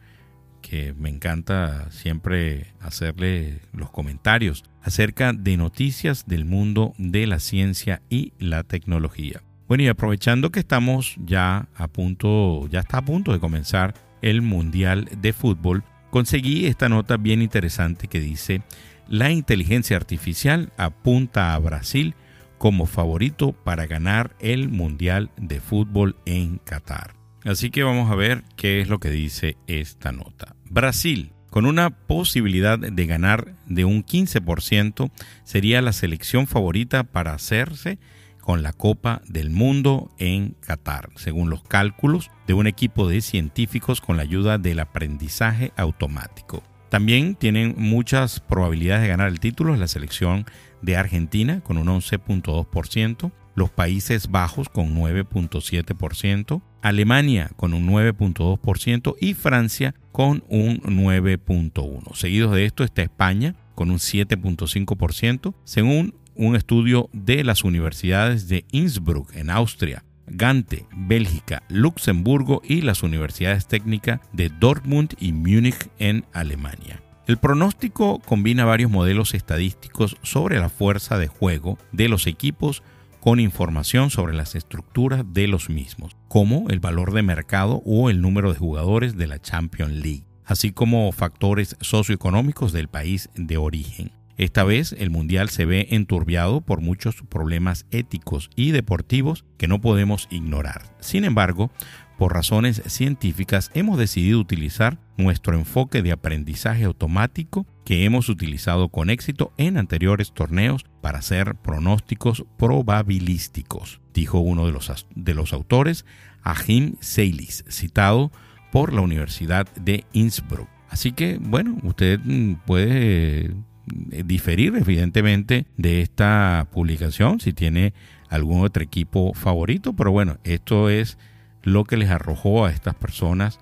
que 0.61 0.93
me 0.93 1.09
encanta 1.09 1.89
siempre 1.89 2.73
hacerle 2.79 3.61
los 3.73 3.89
comentarios 3.89 4.63
acerca 4.83 5.33
de 5.33 5.57
noticias 5.57 6.25
del 6.27 6.45
mundo 6.45 6.93
de 6.97 7.25
la 7.25 7.39
ciencia 7.39 8.01
y 8.09 8.33
la 8.37 8.63
tecnología. 8.63 9.41
Bueno, 9.67 9.83
y 9.83 9.87
aprovechando 9.87 10.51
que 10.51 10.59
estamos 10.59 11.15
ya 11.25 11.67
a 11.75 11.87
punto, 11.87 12.67
ya 12.67 12.81
está 12.81 12.97
a 12.97 13.05
punto 13.05 13.31
de 13.31 13.39
comenzar 13.39 13.95
el 14.21 14.41
Mundial 14.41 15.09
de 15.17 15.33
Fútbol, 15.33 15.83
conseguí 16.09 16.65
esta 16.65 16.89
nota 16.89 17.17
bien 17.17 17.41
interesante 17.41 18.07
que 18.07 18.19
dice, 18.19 18.61
la 19.07 19.31
inteligencia 19.31 19.97
artificial 19.97 20.71
apunta 20.77 21.53
a 21.53 21.59
Brasil 21.59 22.15
como 22.57 22.85
favorito 22.85 23.51
para 23.51 23.87
ganar 23.87 24.35
el 24.39 24.69
Mundial 24.69 25.31
de 25.37 25.59
Fútbol 25.59 26.15
en 26.25 26.59
Qatar. 26.59 27.15
Así 27.43 27.71
que 27.71 27.83
vamos 27.83 28.09
a 28.09 28.15
ver 28.15 28.43
qué 28.55 28.79
es 28.79 28.87
lo 28.87 28.99
que 28.99 29.09
dice 29.09 29.57
esta 29.67 30.13
nota. 30.13 30.55
Brasil 30.69 31.32
con 31.53 31.67
una 31.67 31.91
posibilidad 31.91 32.79
de 32.79 33.05
ganar 33.05 33.53
de 33.67 33.85
un 33.85 34.03
15%, 34.03 35.11
sería 35.43 35.83
la 35.83 35.93
selección 35.93 36.47
favorita 36.47 37.03
para 37.03 37.35
hacerse 37.35 37.99
con 38.41 38.63
la 38.63 38.73
Copa 38.73 39.21
del 39.27 39.51
Mundo 39.51 40.09
en 40.17 40.55
Qatar, 40.61 41.11
según 41.15 41.51
los 41.51 41.61
cálculos 41.61 42.31
de 42.47 42.55
un 42.55 42.65
equipo 42.65 43.07
de 43.07 43.21
científicos 43.21 44.01
con 44.01 44.17
la 44.17 44.23
ayuda 44.23 44.57
del 44.57 44.79
aprendizaje 44.79 45.71
automático. 45.75 46.63
También 46.89 47.35
tienen 47.35 47.75
muchas 47.77 48.39
probabilidades 48.39 49.03
de 49.03 49.09
ganar 49.09 49.27
el 49.27 49.39
título 49.39 49.75
la 49.75 49.87
selección 49.87 50.47
de 50.81 50.97
Argentina 50.97 51.61
con 51.61 51.77
un 51.77 51.85
11.2%, 51.85 53.31
los 53.55 53.69
Países 53.69 54.29
Bajos 54.29 54.69
con 54.69 54.95
9.7%, 54.95 56.61
Alemania 56.81 57.51
con 57.55 57.73
un 57.73 57.87
9.2% 57.87 59.15
y 59.19 59.33
Francia 59.33 59.95
con 60.11 60.43
un 60.47 60.79
9.1%. 60.81 62.15
Seguidos 62.15 62.53
de 62.53 62.65
esto 62.65 62.83
está 62.83 63.01
España 63.01 63.55
con 63.75 63.89
un 63.91 63.97
7.5%, 63.97 65.53
según 65.63 66.15
un 66.35 66.55
estudio 66.55 67.09
de 67.13 67.43
las 67.43 67.63
universidades 67.63 68.47
de 68.47 68.65
Innsbruck 68.71 69.35
en 69.35 69.49
Austria, 69.49 70.03
Gante, 70.25 70.85
Bélgica, 70.95 71.63
Luxemburgo 71.69 72.61
y 72.63 72.81
las 72.81 73.03
universidades 73.03 73.67
técnicas 73.67 74.19
de 74.31 74.49
Dortmund 74.49 75.15
y 75.19 75.33
Múnich 75.33 75.89
en 75.99 76.25
Alemania. 76.33 77.01
El 77.25 77.37
pronóstico 77.37 78.19
combina 78.19 78.65
varios 78.65 78.91
modelos 78.91 79.33
estadísticos 79.33 80.17
sobre 80.23 80.59
la 80.59 80.69
fuerza 80.69 81.17
de 81.17 81.27
juego 81.27 81.77
de 81.93 82.09
los 82.09 82.27
equipos 82.27 82.83
con 83.23 83.39
información 83.39 84.09
sobre 84.09 84.33
las 84.33 84.53
estructuras 84.53 85.23
de 85.25 85.47
los 85.47 85.69
mismos, 85.69 86.17
como 86.27 86.69
el 86.69 86.81
valor 86.81 87.13
de 87.13 87.21
mercado 87.21 87.81
o 87.85 88.09
el 88.09 88.19
número 88.19 88.51
de 88.51 88.59
jugadores 88.59 89.15
de 89.15 89.27
la 89.27 89.39
Champions 89.39 89.93
League, 89.93 90.25
así 90.43 90.73
como 90.73 91.09
factores 91.13 91.77
socioeconómicos 91.79 92.73
del 92.73 92.89
país 92.89 93.29
de 93.35 93.55
origen. 93.55 94.11
Esta 94.35 94.65
vez 94.65 94.93
el 94.99 95.09
Mundial 95.09 95.47
se 95.47 95.63
ve 95.63 95.87
enturbiado 95.91 96.59
por 96.59 96.81
muchos 96.81 97.23
problemas 97.29 97.85
éticos 97.91 98.49
y 98.57 98.71
deportivos 98.71 99.45
que 99.57 99.69
no 99.69 99.79
podemos 99.79 100.27
ignorar. 100.29 100.81
Sin 100.99 101.23
embargo, 101.23 101.71
por 102.17 102.33
razones 102.33 102.81
científicas 102.85 103.71
hemos 103.73 103.97
decidido 103.97 104.39
utilizar 104.39 104.97
nuestro 105.17 105.55
enfoque 105.55 106.01
de 106.01 106.11
aprendizaje 106.11 106.83
automático 106.83 107.65
que 107.85 108.05
hemos 108.05 108.29
utilizado 108.29 108.89
con 108.89 109.09
éxito 109.09 109.51
en 109.57 109.77
anteriores 109.77 110.33
torneos 110.33 110.85
para 111.01 111.19
hacer 111.19 111.55
pronósticos 111.55 112.45
probabilísticos, 112.57 114.01
dijo 114.13 114.39
uno 114.39 114.65
de 114.65 114.71
los, 114.71 115.07
de 115.15 115.33
los 115.33 115.53
autores, 115.53 116.05
Ahim 116.43 116.95
Seilis, 116.99 117.65
citado 117.69 118.31
por 118.71 118.93
la 118.93 119.01
Universidad 119.01 119.67
de 119.75 120.05
Innsbruck. 120.13 120.67
Así 120.89 121.11
que, 121.11 121.37
bueno, 121.39 121.77
usted 121.83 122.19
mm, 122.23 122.55
puede 122.65 123.45
eh, 123.45 124.23
diferir 124.25 124.75
evidentemente 124.75 125.65
de 125.77 126.01
esta 126.01 126.67
publicación 126.71 127.39
si 127.39 127.53
tiene 127.53 127.93
algún 128.29 128.63
otro 128.63 128.83
equipo 128.83 129.33
favorito, 129.33 129.93
pero 129.93 130.11
bueno, 130.11 130.37
esto 130.43 130.89
es 130.89 131.17
lo 131.63 131.85
que 131.85 131.97
les 131.97 132.09
arrojó 132.09 132.65
a 132.65 132.71
estas 132.71 132.95
personas 132.95 133.59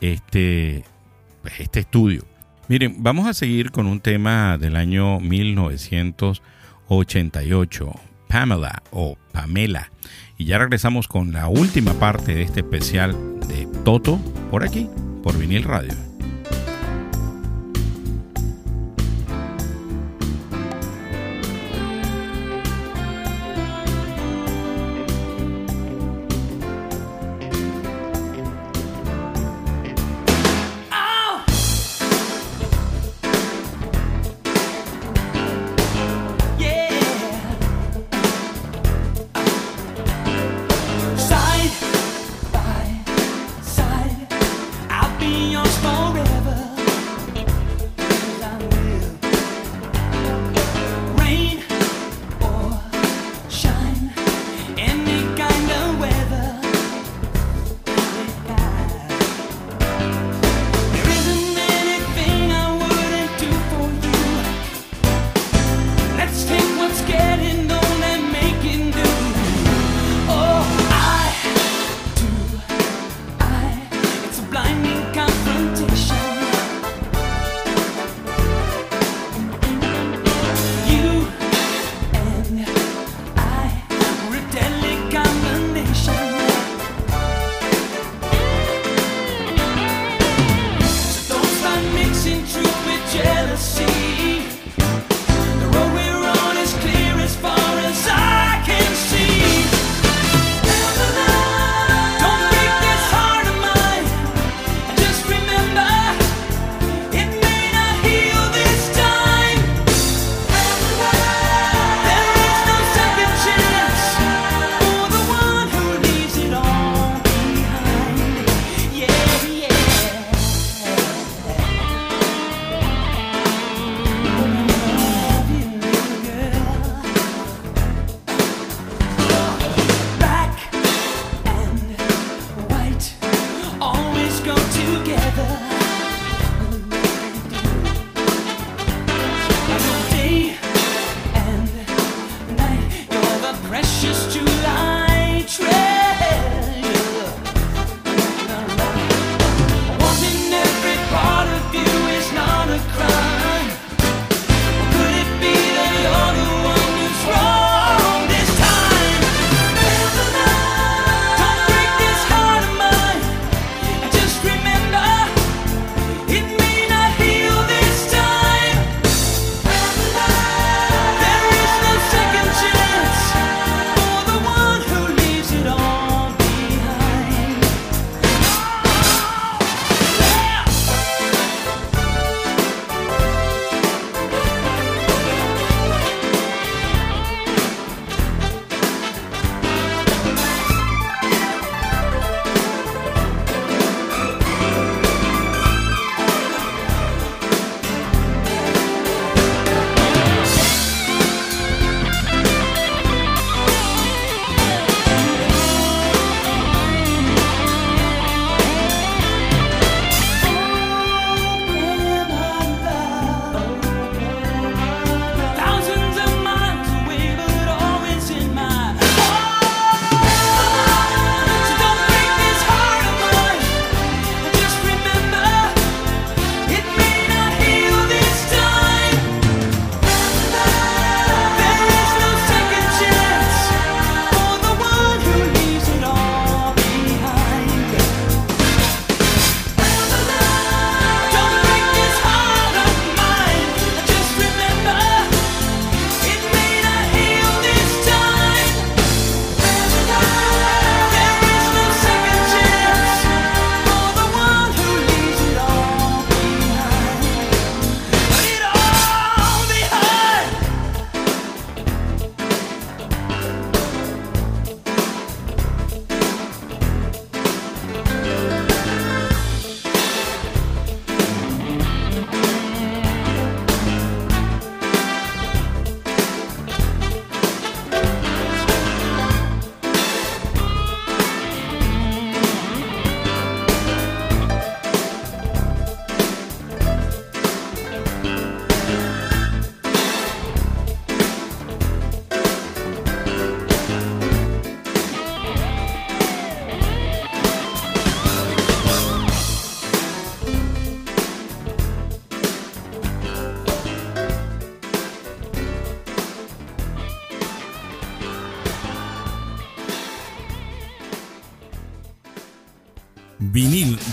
este, 0.00 0.84
pues, 1.42 1.60
este 1.60 1.80
estudio. 1.80 2.24
Miren, 2.68 3.02
vamos 3.02 3.26
a 3.26 3.34
seguir 3.34 3.70
con 3.70 3.86
un 3.86 4.00
tema 4.00 4.56
del 4.58 4.76
año 4.76 5.20
1988, 5.20 7.92
Pamela 8.28 8.82
o 8.90 9.18
Pamela. 9.32 9.90
Y 10.38 10.46
ya 10.46 10.56
regresamos 10.58 11.08
con 11.08 11.32
la 11.32 11.48
última 11.48 11.92
parte 11.94 12.34
de 12.34 12.42
este 12.42 12.60
especial 12.60 13.16
de 13.48 13.66
Toto 13.84 14.18
por 14.50 14.64
aquí, 14.64 14.88
por 15.22 15.38
vinil 15.38 15.64
radio. 15.64 16.11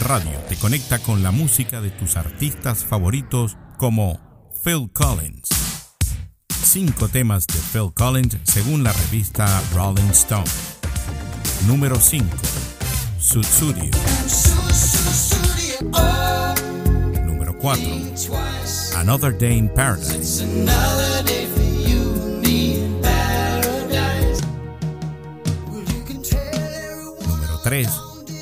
Radio 0.09 0.39
te 0.49 0.55
conecta 0.55 0.97
con 0.97 1.21
la 1.21 1.29
música 1.29 1.81
de 1.81 1.91
tus 1.91 2.17
artistas 2.17 2.83
favoritos 2.83 3.57
como 3.77 4.19
Phil 4.63 4.89
Collins. 4.91 5.47
Cinco 6.63 7.07
temas 7.07 7.45
de 7.45 7.59
Phil 7.71 7.93
Collins 7.93 8.35
según 8.43 8.83
la 8.83 8.91
revista 8.91 9.45
Rolling 9.75 10.09
Stone. 10.09 10.49
Número 11.67 11.95
5. 11.99 12.25
Sutsurio. 13.19 13.91
Número 17.23 17.55
4. 17.59 17.83
Another 18.95 19.37
Day 19.37 19.59
in 19.59 19.69
Paradise. 19.69 20.43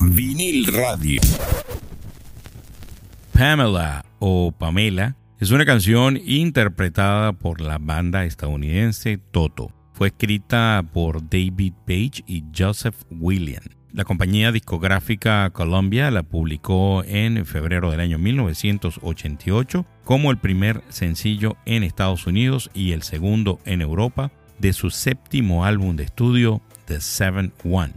Vinil 0.00 0.66
Radio. 0.66 1.20
Pamela 3.32 4.04
o 4.18 4.52
Pamela 4.52 5.16
es 5.40 5.50
una 5.50 5.64
canción 5.64 6.18
interpretada 6.24 7.32
por 7.32 7.60
la 7.60 7.78
banda 7.78 8.24
estadounidense 8.24 9.18
Toto. 9.18 9.72
Fue 9.92 10.08
escrita 10.08 10.84
por 10.92 11.28
David 11.28 11.72
Page 11.86 12.22
y 12.26 12.44
Joseph 12.56 12.94
William. 13.10 13.62
La 13.92 14.04
compañía 14.04 14.52
discográfica 14.52 15.50
Columbia 15.50 16.10
la 16.10 16.22
publicó 16.22 17.02
en 17.04 17.44
febrero 17.44 17.90
del 17.90 18.00
año 18.00 18.18
1988 18.18 19.84
como 20.04 20.30
el 20.30 20.38
primer 20.38 20.82
sencillo 20.88 21.56
en 21.66 21.82
Estados 21.82 22.26
Unidos 22.26 22.70
y 22.74 22.92
el 22.92 23.02
segundo 23.02 23.58
en 23.64 23.80
Europa 23.80 24.30
de 24.58 24.72
su 24.72 24.90
séptimo 24.90 25.64
álbum 25.64 25.96
de 25.96 26.04
estudio 26.04 26.62
The 26.86 27.00
Seven 27.00 27.52
One 27.64 27.94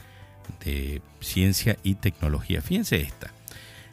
de 0.66 1.04
ciencia 1.20 1.78
y 1.84 1.94
tecnología. 1.94 2.64
Fíjense 2.64 3.00
esta. 3.00 3.37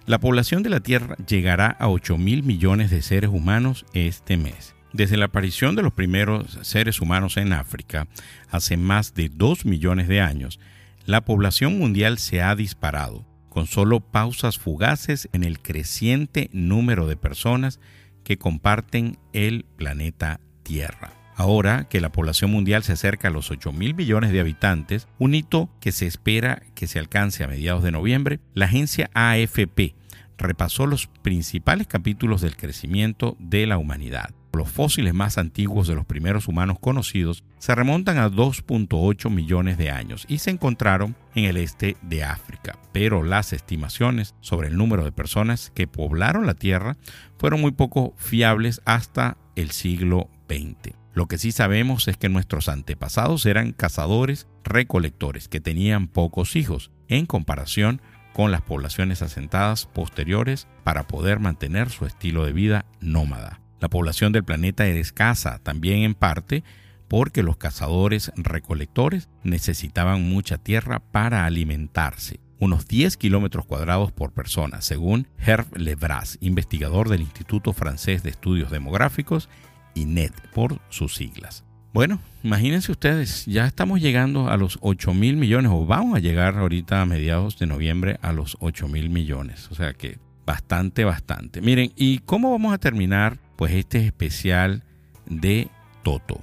La 0.07 0.21
población 0.21 0.63
de 0.63 0.69
la 0.69 0.81
Tierra 0.81 1.17
llegará 1.27 1.69
a 1.69 1.89
8 1.89 2.19
mil 2.19 2.43
millones 2.43 2.91
de 2.91 3.01
seres 3.01 3.31
humanos 3.31 3.87
este 3.95 4.37
mes. 4.37 4.75
Desde 4.93 5.17
la 5.17 5.27
aparición 5.27 5.77
de 5.77 5.83
los 5.83 5.95
primeros 5.95 6.59
seres 6.61 7.01
humanos 7.01 7.39
en 7.39 7.55
África, 7.55 8.07
hace 8.51 8.77
más 8.77 9.15
de 9.15 9.31
2 9.31 9.65
millones 9.65 10.07
de 10.07 10.21
años, 10.21 10.61
la 11.07 11.25
población 11.25 11.79
mundial 11.79 12.19
se 12.19 12.43
ha 12.43 12.55
disparado, 12.55 13.25
con 13.49 13.67
solo 13.67 14.01
pausas 14.01 14.59
fugaces 14.59 15.31
en 15.33 15.43
el 15.43 15.59
creciente 15.61 16.51
número 16.53 17.07
de 17.07 17.17
personas 17.17 17.81
que 18.25 18.37
comparten 18.37 19.19
el 19.33 19.65
planeta 19.77 20.39
Tierra. 20.65 21.24
Ahora 21.37 21.89
que 21.89 22.01
la 22.01 22.13
población 22.13 22.51
mundial 22.51 22.85
se 22.85 22.93
acerca 22.93 23.29
a 23.29 23.31
los 23.31 23.51
8 23.51 23.73
mil 23.73 23.95
millones 23.95 24.31
de 24.31 24.41
habitantes, 24.41 25.09
un 25.19 25.35
hito 25.35 25.69
que 25.81 25.93
se 25.93 26.07
espera 26.07 26.63
que 26.75 26.87
se 26.87 26.99
alcance 26.99 27.43
a 27.43 27.49
mediados 27.49 27.83
de 27.83 27.91
noviembre, 27.91 28.41
la 28.55 28.67
agencia 28.67 29.11
AFP 29.15 29.95
repasó 30.39 30.87
los 30.87 31.07
principales 31.23 31.87
capítulos 31.87 32.41
del 32.41 32.57
crecimiento 32.57 33.37
de 33.39 33.67
la 33.67 33.79
humanidad. 33.79 34.31
Los 34.53 34.71
fósiles 34.71 35.15
más 35.15 35.37
antiguos 35.37 35.89
de 35.89 35.97
los 35.97 36.07
primeros 36.07 36.47
humanos 36.47 36.79
conocidos 36.79 37.43
se 37.59 37.75
remontan 37.75 38.19
a 38.19 38.31
2.8 38.31 39.29
millones 39.29 39.79
de 39.79 39.91
años 39.91 40.27
y 40.29 40.39
se 40.39 40.51
encontraron 40.51 41.17
en 41.35 41.45
el 41.45 41.57
este 41.57 41.97
de 42.03 42.23
África, 42.23 42.79
pero 42.93 43.25
las 43.25 43.53
estimaciones 43.53 44.35
sobre 44.41 44.69
el 44.69 44.77
número 44.77 45.05
de 45.05 45.11
personas 45.11 45.73
que 45.75 45.89
poblaron 45.89 46.47
la 46.47 46.55
Tierra 46.55 46.97
fueron 47.37 47.61
muy 47.61 47.73
poco 47.73 48.15
fiables 48.17 48.81
hasta 48.85 49.37
el 49.57 49.73
siglo 49.73 50.29
XX. 50.49 51.04
Lo 51.15 51.27
que 51.27 51.39
sí 51.39 51.53
sabemos 51.53 52.09
es 52.09 52.17
que 52.17 52.29
nuestros 52.29 52.69
antepasados 52.69 53.47
eran 53.47 53.73
cazadores 53.73 54.49
recolectores 54.65 55.47
que 55.49 55.61
tenían 55.61 56.09
pocos 56.09 56.57
hijos 56.57 56.91
en 57.09 57.27
comparación 57.27 58.03
con 58.33 58.51
las 58.51 58.63
poblaciones 58.63 59.23
asentadas 59.23 59.87
posteriores 59.87 60.67
para 60.83 61.07
poder 61.07 61.39
mantener 61.39 61.91
su 61.91 62.05
estilo 62.05 62.45
de 62.45 62.53
vida 62.53 62.85
nómada. 63.01 63.61
La 63.81 63.89
población 63.89 64.33
del 64.33 64.43
planeta 64.43 64.87
era 64.87 64.99
escasa, 64.99 65.61
también 65.61 66.03
en 66.03 66.15
parte 66.15 66.65
porque 67.07 67.45
los 67.45 67.59
cazadores 67.59 68.33
recolectores 68.35 69.29
necesitaban 69.45 70.29
mucha 70.29 70.59
tierra 70.59 70.99
para 70.99 71.45
alimentarse, 71.45 72.41
unos 72.59 72.89
10 72.89 73.17
kilómetros 73.19 73.67
cuadrados 73.67 74.11
por 74.11 74.33
persona, 74.33 74.81
según 74.81 75.29
Herb 75.39 75.77
Lebras, 75.77 76.39
investigador 76.41 77.09
del 77.09 77.21
Instituto 77.21 77.73
Francés 77.73 78.25
de 78.25 78.31
Estudios 78.31 78.73
Demográficos 78.73 79.49
INET 79.95 80.33
por 80.53 80.81
sus 80.89 81.15
siglas. 81.15 81.65
Bueno, 81.93 82.19
imagínense 82.43 82.91
ustedes, 82.91 83.47
ya 83.47 83.67
estamos 83.67 84.01
llegando 84.01 84.49
a 84.49 84.57
los 84.57 84.79
8 84.81 85.15
mil 85.15 85.37
millones, 85.37 85.71
o 85.73 85.87
vamos 85.87 86.17
a 86.17 86.21
llegar 86.21 86.59
ahorita 86.59 87.01
a 87.01 87.07
mediados 87.07 87.57
de 87.59 87.67
noviembre 87.67 88.19
a 88.21 88.33
los 88.33 88.57
8 88.59 88.89
mil 88.89 89.11
millones. 89.11 89.69
O 89.71 89.77
sea 89.77 89.93
que 89.95 90.19
bastante, 90.45 91.05
bastante. 91.05 91.61
Miren, 91.61 91.93
¿y 91.95 92.19
cómo 92.19 92.51
vamos 92.51 92.75
a 92.75 92.79
terminar 92.79 93.39
pues 93.57 93.73
este 93.75 94.05
especial 94.05 94.83
de 95.27 95.69
Toto? 96.03 96.43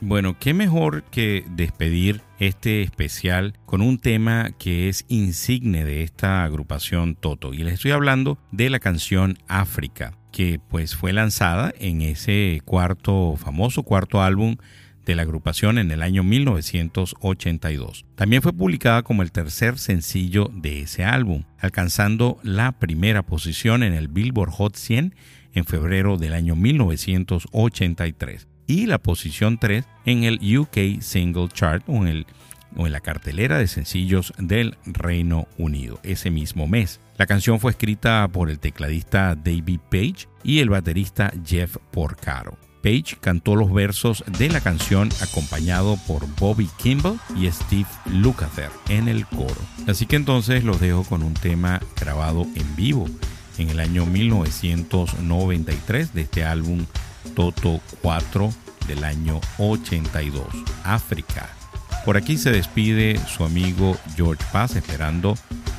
Bueno, 0.00 0.36
qué 0.38 0.52
mejor 0.52 1.04
que 1.04 1.44
despedir 1.50 2.22
este 2.40 2.82
especial 2.82 3.54
con 3.66 3.82
un 3.82 3.98
tema 3.98 4.50
que 4.58 4.88
es 4.88 5.04
insigne 5.08 5.84
de 5.84 6.02
esta 6.02 6.44
agrupación 6.44 7.14
Toto. 7.14 7.54
Y 7.54 7.58
les 7.58 7.74
estoy 7.74 7.90
hablando 7.90 8.38
de 8.52 8.70
la 8.70 8.80
canción 8.80 9.38
África, 9.48 10.17
que 10.32 10.60
pues 10.68 10.94
fue 10.96 11.12
lanzada 11.12 11.72
en 11.78 12.02
ese 12.02 12.60
cuarto, 12.64 13.36
famoso 13.36 13.82
cuarto 13.82 14.22
álbum 14.22 14.56
de 15.08 15.14
la 15.14 15.22
agrupación 15.22 15.78
en 15.78 15.90
el 15.90 16.02
año 16.02 16.22
1982. 16.22 18.04
También 18.14 18.42
fue 18.42 18.52
publicada 18.52 19.02
como 19.02 19.22
el 19.22 19.32
tercer 19.32 19.78
sencillo 19.78 20.50
de 20.52 20.82
ese 20.82 21.04
álbum, 21.04 21.44
alcanzando 21.58 22.38
la 22.42 22.72
primera 22.72 23.22
posición 23.22 23.82
en 23.82 23.94
el 23.94 24.08
Billboard 24.08 24.50
Hot 24.50 24.76
100 24.76 25.14
en 25.54 25.64
febrero 25.64 26.18
del 26.18 26.34
año 26.34 26.56
1983 26.56 28.48
y 28.66 28.86
la 28.86 28.98
posición 28.98 29.58
3 29.58 29.84
en 30.04 30.24
el 30.24 30.58
UK 30.58 31.00
Single 31.00 31.48
Chart 31.48 31.82
o 31.86 31.96
en, 31.96 32.08
el, 32.08 32.26
o 32.76 32.86
en 32.86 32.92
la 32.92 33.00
cartelera 33.00 33.58
de 33.58 33.66
sencillos 33.66 34.32
del 34.38 34.76
Reino 34.84 35.48
Unido 35.56 36.00
ese 36.02 36.30
mismo 36.30 36.66
mes. 36.66 37.00
La 37.16 37.26
canción 37.26 37.60
fue 37.60 37.72
escrita 37.72 38.28
por 38.28 38.50
el 38.50 38.58
tecladista 38.58 39.34
David 39.34 39.80
Page 39.90 40.28
y 40.44 40.60
el 40.60 40.70
baterista 40.70 41.32
Jeff 41.44 41.76
Porcaro. 41.90 42.56
Page 42.82 43.16
cantó 43.20 43.56
los 43.56 43.72
versos 43.72 44.24
de 44.38 44.48
la 44.48 44.60
canción 44.60 45.08
acompañado 45.20 45.98
por 46.06 46.26
Bobby 46.36 46.68
Kimball 46.78 47.18
y 47.36 47.50
Steve 47.50 47.88
Lukather 48.06 48.70
en 48.88 49.08
el 49.08 49.26
coro. 49.26 49.60
Así 49.86 50.06
que 50.06 50.16
entonces 50.16 50.64
los 50.64 50.80
dejo 50.80 51.04
con 51.04 51.22
un 51.22 51.34
tema 51.34 51.80
grabado 52.00 52.46
en 52.54 52.76
vivo 52.76 53.06
en 53.58 53.68
el 53.70 53.80
año 53.80 54.06
1993 54.06 56.14
de 56.14 56.22
este 56.22 56.44
álbum 56.44 56.86
Toto 57.34 57.80
4 58.02 58.52
del 58.86 59.02
año 59.04 59.40
82, 59.58 60.46
África. 60.84 61.57
Por 62.04 62.16
aquí 62.16 62.38
se 62.38 62.50
despide 62.50 63.20
su 63.26 63.44
amigo 63.44 63.96
George 64.16 64.44
Paz 64.52 64.76
esperando 64.76 65.36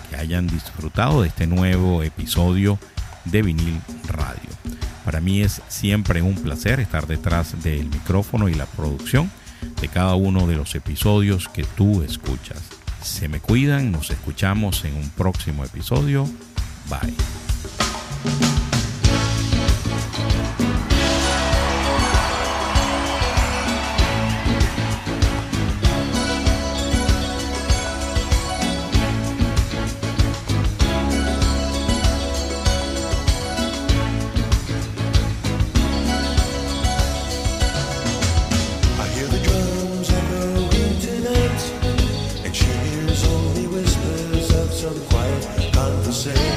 que 0.09 0.15
hayan 0.15 0.47
disfrutado 0.47 1.21
de 1.21 1.29
este 1.29 1.47
nuevo 1.47 2.03
episodio 2.03 2.79
de 3.25 3.41
vinil 3.41 3.81
radio. 4.07 4.49
Para 5.05 5.21
mí 5.21 5.41
es 5.41 5.61
siempre 5.69 6.21
un 6.21 6.35
placer 6.35 6.79
estar 6.79 7.07
detrás 7.07 7.63
del 7.63 7.85
micrófono 7.85 8.47
y 8.47 8.53
la 8.53 8.65
producción 8.65 9.31
de 9.81 9.87
cada 9.87 10.15
uno 10.15 10.45
de 10.47 10.55
los 10.55 10.75
episodios 10.75 11.47
que 11.49 11.63
tú 11.63 12.03
escuchas. 12.03 12.59
Se 13.01 13.27
me 13.27 13.39
cuidan, 13.39 13.91
nos 13.91 14.11
escuchamos 14.11 14.85
en 14.85 14.95
un 14.95 15.09
próximo 15.09 15.63
episodio. 15.63 16.29
Bye. 16.89 17.15
say. 46.19 46.48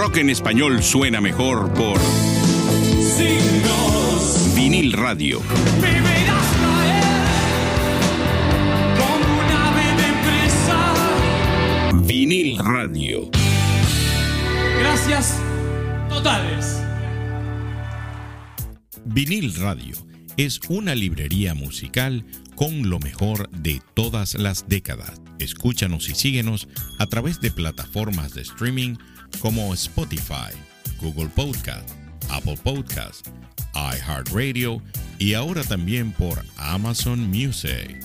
Rock 0.00 0.16
en 0.16 0.30
español 0.30 0.82
suena 0.82 1.20
mejor 1.20 1.74
por 1.74 2.00
Vinil 4.54 4.94
Radio. 4.94 5.42
Vinil 12.06 12.56
Radio. 12.56 13.30
Gracias 14.78 15.38
totales. 16.08 16.82
Vinil 19.04 19.54
Radio 19.56 19.94
es 20.38 20.60
una 20.70 20.94
librería 20.94 21.52
musical 21.52 22.24
con 22.54 22.88
lo 22.88 23.00
mejor 23.00 23.50
de 23.50 23.82
todas 23.92 24.34
las 24.34 24.66
décadas. 24.66 25.20
Escúchanos 25.38 26.08
y 26.08 26.14
síguenos 26.14 26.68
a 26.98 27.06
través 27.06 27.42
de 27.42 27.50
plataformas 27.50 28.32
de 28.32 28.40
streaming 28.40 28.96
como 29.38 29.72
Spotify, 29.74 30.52
Google 31.00 31.28
Podcast, 31.28 31.88
Apple 32.30 32.58
Podcast, 32.62 33.26
iHeartRadio 33.74 34.82
y 35.18 35.34
ahora 35.34 35.62
también 35.64 36.12
por 36.12 36.44
Amazon 36.56 37.28
Music. 37.28 38.04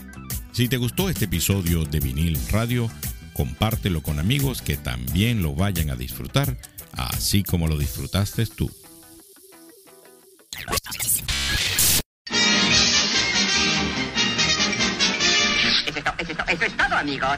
Si 0.52 0.68
te 0.68 0.78
gustó 0.78 1.10
este 1.10 1.26
episodio 1.26 1.84
de 1.84 2.00
Vinil 2.00 2.40
Radio, 2.52 2.90
compártelo 3.34 4.02
con 4.02 4.20
amigos 4.20 4.62
que 4.62 4.78
también 4.78 5.42
lo 5.42 5.54
vayan 5.54 5.90
a 5.90 5.96
disfrutar, 5.96 6.58
así 6.94 7.44
como 7.44 7.68
lo 7.68 7.78
disfrutaste 7.78 8.46
tú. 8.46 8.72
Eso 16.48 16.64
es, 16.66 16.78
todo, 16.78 16.96
amigos. 16.96 17.38